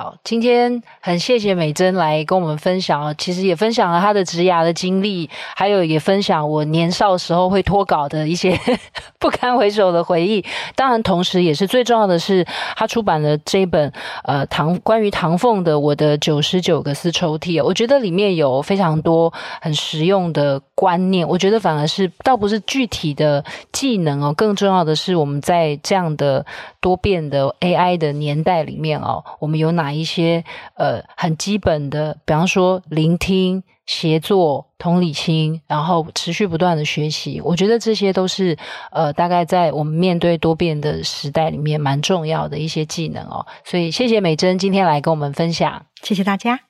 [0.00, 8.56] 好，今天很谢谢美珍来跟我们分享哦，其实也分享了她的职涯的经历，还有也分享我年少时候会脱稿的一些
[9.18, 10.44] 不堪回首的回忆。
[10.76, 12.46] 当然，同时也是最重要的是，
[12.76, 13.92] 她出版了这一本
[14.22, 21.26] 呃唐关于唐凤的《我的九十九个私抽屉》，我觉得里面有非常多很实用的观念。
[21.28, 26.46] 我觉得反而是倒不是具体的技能哦，更重要的是我们在这样的
[26.80, 29.87] 多变的 AI 的年代里面哦，我们有哪？
[29.92, 38.56] 一些呃很基本的，比方说聆听、协作、同理心，然后持续不断的学习，我觉得这些都是
[38.90, 43.46] 呃大概在我们面对多变的时代里面蛮重要的一些技能哦。
[43.64, 46.67] 所以谢谢美珍今天来跟我们分享，谢谢大家。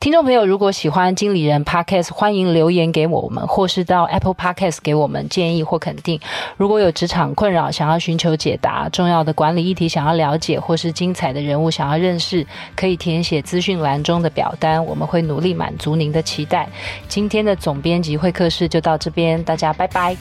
[0.00, 6.20] 听众朋友，如果喜欢经理人 Podcast，欢迎留言给我们，或是到 Apple Podcast 给我们建议或肯定。
[6.56, 12.46] 如果有职场困扰，想要寻求解答，重要的管理议题想要了解，或是精彩的人物想要认识，
[12.76, 16.68] 可以填写资讯栏中的表单，我们会努力满足您的期待。
[17.08, 20.16] 今天的总编辑会客室就到这边，大家拜拜。